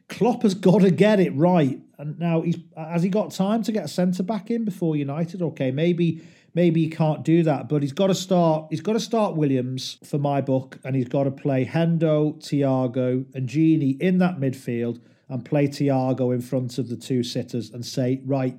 Klopp 0.10 0.44
has 0.44 0.54
got 0.54 0.82
to 0.82 0.92
get 0.92 1.20
it 1.20 1.36
right. 1.36 1.80
And 1.98 2.20
now 2.20 2.42
he's 2.42 2.58
has 2.76 3.04
he 3.04 3.10
got 3.10 3.32
time 3.32 3.64
to 3.64 3.72
get 3.72 3.86
a 3.86 3.88
centre 3.88 4.24
back 4.24 4.52
in 4.52 4.66
before 4.66 4.96
United? 4.96 5.42
Okay, 5.42 5.72
maybe 5.72 6.22
maybe 6.54 6.84
he 6.84 6.90
can't 6.90 7.24
do 7.24 7.44
that, 7.44 7.70
but 7.70 7.82
he's 7.82 7.94
got 7.94 8.08
to 8.08 8.16
start. 8.16 8.68
He's 8.70 8.82
got 8.82 8.94
to 8.94 9.00
start 9.00 9.36
Williams 9.36 9.98
for 10.04 10.18
my 10.18 10.42
book, 10.42 10.80
and 10.84 10.96
he's 10.96 11.08
got 11.08 11.24
to 11.24 11.32
play 11.32 11.66
Hendo, 11.66 12.40
Thiago, 12.42 13.26
and 13.34 13.50
Gini 13.50 14.00
in 14.02 14.20
that 14.20 14.40
midfield, 14.40 15.00
and 15.30 15.44
play 15.44 15.68
Thiago 15.68 16.34
in 16.34 16.42
front 16.42 16.78
of 16.78 16.90
the 16.90 16.96
two 16.96 17.24
sitters, 17.24 17.72
and 17.72 17.86
say, 17.86 18.22
right, 18.26 18.58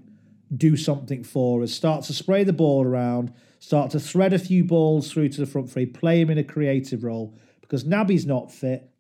do 0.55 0.77
something 0.77 1.23
for 1.25 1.63
us. 1.63 1.73
Start 1.73 2.05
to 2.05 2.13
spray 2.13 2.45
the 2.45 2.53
ball 2.53 2.85
around. 2.85 3.33
Start 3.59 3.91
to 3.91 4.01
thread 4.01 4.33
a 4.33 4.39
few 4.39 4.65
balls 4.65 5.13
through 5.13 5.29
to 5.31 5.41
the 5.41 5.47
front 5.47 5.71
three. 5.71 5.87
Play 5.87 6.21
him 6.21 6.31
in 6.31 6.39
a 6.39 6.45
creative 6.45 7.05
role 7.05 7.37
because 7.61 7.85
Naby's 7.85 8.25
not 8.25 8.53
fit, 8.53 8.91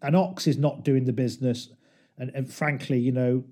and 0.00 0.14
Ox 0.14 0.46
is 0.46 0.58
not 0.58 0.84
doing 0.84 1.04
the 1.04 1.12
business. 1.12 1.68
And, 2.18 2.30
and 2.34 2.52
frankly, 2.52 2.98
you 2.98 3.12
know, 3.12 3.44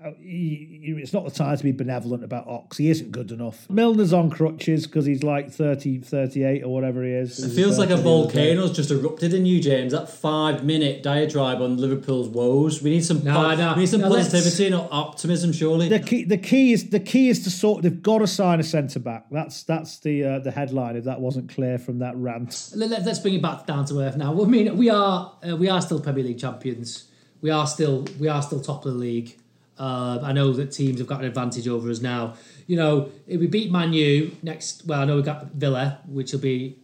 it's 0.00 1.12
not 1.12 1.24
the 1.24 1.30
time 1.30 1.56
to 1.56 1.64
be 1.64 1.72
benevolent 1.72 2.22
about 2.22 2.46
Ox. 2.46 2.76
He 2.76 2.88
isn't 2.90 3.10
good 3.10 3.32
enough. 3.32 3.68
Milner's 3.68 4.12
on 4.12 4.30
crutches 4.30 4.86
because 4.86 5.06
he's 5.06 5.22
like 5.22 5.50
30, 5.50 5.98
38 5.98 6.62
or 6.62 6.72
whatever 6.72 7.02
he 7.04 7.10
is. 7.10 7.42
It 7.42 7.54
feels 7.54 7.78
like 7.78 7.90
a 7.90 7.96
volcano's 7.96 8.74
just 8.76 8.90
erupted 8.90 9.34
in 9.34 9.44
you, 9.44 9.60
James. 9.60 9.92
That 9.92 10.08
five 10.08 10.64
minute 10.64 11.02
diatribe 11.02 11.60
on 11.60 11.76
Liverpool's 11.78 12.28
woes. 12.28 12.82
We 12.82 12.90
need 12.90 13.04
some, 13.04 13.24
No, 13.24 13.34
po- 13.34 13.54
no, 13.56 13.74
we 13.74 13.80
need 13.80 13.88
some 13.88 14.00
no, 14.02 14.08
let's- 14.08 14.30
positivity 14.30 14.66
and 14.72 14.88
optimism, 14.90 15.52
surely. 15.52 15.88
The 15.88 15.98
key, 16.00 16.24
the 16.24 16.38
key 16.38 16.72
is 16.72 16.90
the 16.90 17.00
key 17.00 17.28
is 17.28 17.42
to 17.44 17.50
sort. 17.50 17.82
They've 17.82 18.02
got 18.02 18.18
to 18.18 18.26
sign 18.26 18.60
a 18.60 18.64
centre 18.64 19.00
back. 19.00 19.26
That's 19.30 19.64
that's 19.64 19.98
the 19.98 20.24
uh, 20.24 20.38
the 20.40 20.50
headline. 20.50 20.96
If 20.96 21.04
that 21.04 21.20
wasn't 21.20 21.48
clear 21.48 21.78
from 21.78 21.98
that 22.00 22.16
rant, 22.16 22.70
Let, 22.74 22.90
let- 22.90 23.04
let's 23.04 23.18
bring 23.18 23.34
it 23.34 23.42
back 23.42 23.66
down 23.66 23.84
to 23.86 24.00
earth 24.00 24.16
now. 24.16 24.40
I 24.40 24.44
mean, 24.46 24.76
we 24.76 24.90
are 24.90 25.32
uh, 25.48 25.56
we 25.56 25.68
are 25.68 25.80
still 25.82 26.00
Premier 26.00 26.24
League 26.24 26.38
champions. 26.38 27.08
We 27.40 27.50
are 27.50 27.66
still 27.66 28.06
we 28.18 28.28
are 28.28 28.42
still 28.42 28.60
top 28.60 28.84
of 28.86 28.92
the 28.94 28.98
league. 28.98 29.36
Uh, 29.78 30.18
I 30.22 30.32
know 30.32 30.52
that 30.52 30.72
teams 30.72 30.98
have 30.98 31.06
got 31.06 31.20
an 31.20 31.26
advantage 31.26 31.68
over 31.68 31.90
us 31.90 32.00
now. 32.00 32.34
You 32.66 32.76
know, 32.76 33.10
if 33.26 33.40
we 33.40 33.46
beat 33.46 33.70
Man 33.70 33.92
U 33.92 34.36
next, 34.42 34.86
well, 34.86 35.00
I 35.00 35.04
know 35.04 35.16
we've 35.16 35.24
got 35.24 35.52
Villa, 35.52 36.00
which 36.06 36.32
will 36.32 36.40
be 36.40 36.78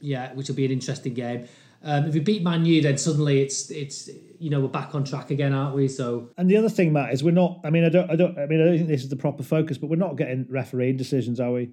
yeah, 0.00 0.32
which 0.34 0.48
will 0.48 0.54
be 0.54 0.64
an 0.64 0.70
interesting 0.72 1.14
game. 1.14 1.48
Um, 1.82 2.06
if 2.06 2.14
we 2.14 2.20
beat 2.20 2.42
Man 2.42 2.64
U, 2.64 2.82
then 2.82 2.98
suddenly 2.98 3.42
it's 3.42 3.70
it's 3.70 4.08
you 4.38 4.50
know 4.50 4.60
we're 4.60 4.68
back 4.68 4.94
on 4.94 5.04
track 5.04 5.30
again, 5.30 5.52
aren't 5.52 5.74
we? 5.74 5.88
So 5.88 6.30
and 6.36 6.50
the 6.50 6.56
other 6.56 6.68
thing, 6.68 6.92
Matt, 6.92 7.12
is 7.12 7.22
we're 7.24 7.30
not. 7.32 7.60
I 7.64 7.70
mean, 7.70 7.84
I 7.84 7.88
don't, 7.88 8.10
I 8.10 8.16
don't. 8.16 8.38
I 8.38 8.46
mean, 8.46 8.60
I 8.60 8.64
don't 8.66 8.76
think 8.76 8.88
this 8.88 9.02
is 9.02 9.08
the 9.08 9.16
proper 9.16 9.42
focus, 9.42 9.78
but 9.78 9.88
we're 9.88 9.96
not 9.96 10.16
getting 10.16 10.46
refereeing 10.48 10.96
decisions, 10.96 11.40
are 11.40 11.52
we? 11.52 11.70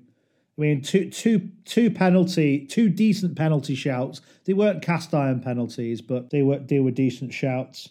I 0.58 0.62
mean, 0.62 0.82
two, 0.84 1.10
two, 1.10 1.50
two 1.66 1.90
penalty, 1.90 2.66
two 2.68 2.90
decent 2.90 3.36
penalty 3.36 3.74
shouts. 3.74 4.22
They 4.46 4.54
weren't 4.54 4.84
cast 4.84 5.14
iron 5.14 5.40
penalties, 5.40 6.02
but 6.02 6.30
they 6.30 6.44
were 6.44 6.60
they 6.60 6.80
were 6.80 6.92
decent 6.92 7.34
shouts. 7.34 7.90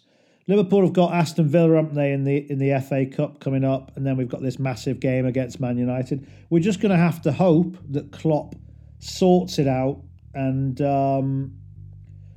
Liverpool 0.49 0.83
have 0.83 0.93
got 0.93 1.13
Aston 1.13 1.49
Villa, 1.49 1.77
haven't 1.77 1.95
they, 1.95 2.13
in 2.13 2.25
the 2.25 2.51
in 2.51 2.59
the 2.59 2.81
FA 2.81 3.07
Cup 3.07 3.41
coming 3.41 3.65
up, 3.65 3.97
and 3.97 4.05
then 4.05 4.17
we've 4.17 4.29
got 4.29 4.43
this 4.43 4.59
massive 4.59 4.99
game 4.99 5.25
against 5.25 5.61
Man 5.61 5.79
United. 5.79 6.27
We're 6.51 6.63
just 6.63 6.81
going 6.81 6.91
to 6.91 6.99
have 6.99 7.23
to 7.23 7.33
hope 7.33 7.77
that 7.91 8.11
Klopp 8.11 8.55
sorts 8.99 9.59
it 9.59 9.69
out, 9.69 10.03
and 10.35 10.81
um, 10.81 11.55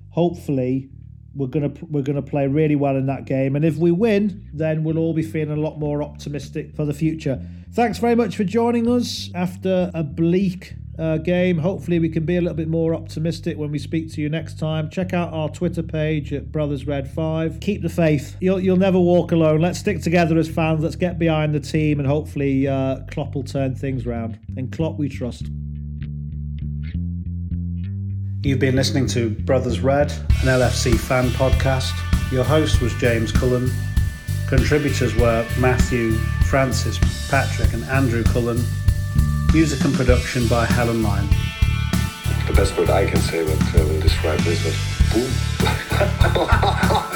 hopefully 0.10 0.89
we're 1.36 1.48
gonna 1.48 1.72
we're 1.89 2.04
gonna 2.04 2.22
play 2.22 2.48
really 2.48 2.76
well 2.76 2.96
in 2.96 3.08
that 3.08 3.26
game. 3.26 3.56
And 3.56 3.65
if 3.65 3.78
we 3.78 3.91
win, 3.91 4.50
then 4.54 4.84
we'll 4.84 4.98
all 4.98 5.13
be 5.13 5.24
feeling 5.24 5.58
a 5.58 5.62
lot 5.62 5.80
more 5.80 6.04
optimistic 6.04 6.76
for 6.76 6.86
the 6.86 6.94
future. 6.94 7.41
Thanks 7.74 7.98
very 7.98 8.15
much 8.15 8.38
for 8.38 8.44
joining 8.44 8.89
us 8.89 9.30
after 9.34 9.91
a 9.94 10.04
bleak 10.04 10.76
uh, 10.97 11.17
game. 11.17 11.58
Hopefully, 11.58 11.99
we 11.99 12.10
can 12.10 12.25
be 12.25 12.38
a 12.38 12.41
little 12.41 12.55
bit 12.55 12.67
more 12.67 12.93
optimistic 12.93 13.58
when 13.58 13.71
we 13.71 13.79
speak 13.79 14.12
to 14.13 14.21
you 14.21 14.29
next 14.29 14.60
time. 14.60 14.89
Check 14.89 15.13
out 15.13 15.34
our 15.34 15.49
Twitter 15.49 15.84
page 15.84 16.34
at 16.34 16.51
Brothers 16.51 16.88
Red 16.88 17.10
Five. 17.12 17.60
Keep 17.60 17.81
the 17.81 17.89
faith. 17.89 18.36
You'll 18.39 18.60
you'll 18.60 18.77
never 18.77 18.99
walk 18.99 19.31
alone. 19.31 19.62
Let's 19.62 19.79
stick 19.79 20.01
together 20.01 20.38
as 20.38 20.49
fans. 20.49 20.84
Let's 20.84 20.95
get 20.95 21.19
behind 21.19 21.53
the 21.53 21.60
team, 21.60 21.99
and 21.99 22.08
hopefully, 22.08 22.67
uh, 22.67 23.01
Klopp 23.12 23.36
will 23.36 23.43
turn 23.43 23.75
things 23.75 24.05
round. 24.05 24.39
In 24.58 24.69
Klopp, 24.69 24.97
we 24.97 25.10
trust. 25.10 25.47
You've 28.45 28.60
been 28.60 28.75
listening 28.75 29.08
to 29.08 29.31
Brothers 29.31 29.79
Red, 29.79 30.12
an 30.12 30.47
LFC 30.47 30.95
fan 30.99 31.29
podcast. 31.29 31.91
Your 32.31 32.43
host 32.43 32.79
was 32.79 32.93
James 32.95 33.31
Cullen. 33.31 33.71
Contributors 34.47 35.15
were 35.15 35.47
Matthew, 35.58 36.12
Francis, 36.47 36.99
Patrick, 37.29 37.73
and 37.73 37.84
Andrew 37.86 38.23
Cullen. 38.23 38.63
Music 39.56 39.86
and 39.86 39.94
production 39.96 40.46
by 40.50 40.65
Helen 40.65 41.02
Lyne. 41.02 41.30
The 42.46 42.52
best 42.52 42.78
word 42.78 42.89
I 42.89 43.06
can 43.06 43.22
say 43.22 43.41
what 43.46 43.62
uh, 43.74 43.88
will 43.88 44.02
describe 44.02 44.41
this 44.41 44.62
was 44.65 44.76
boom. 45.13 47.12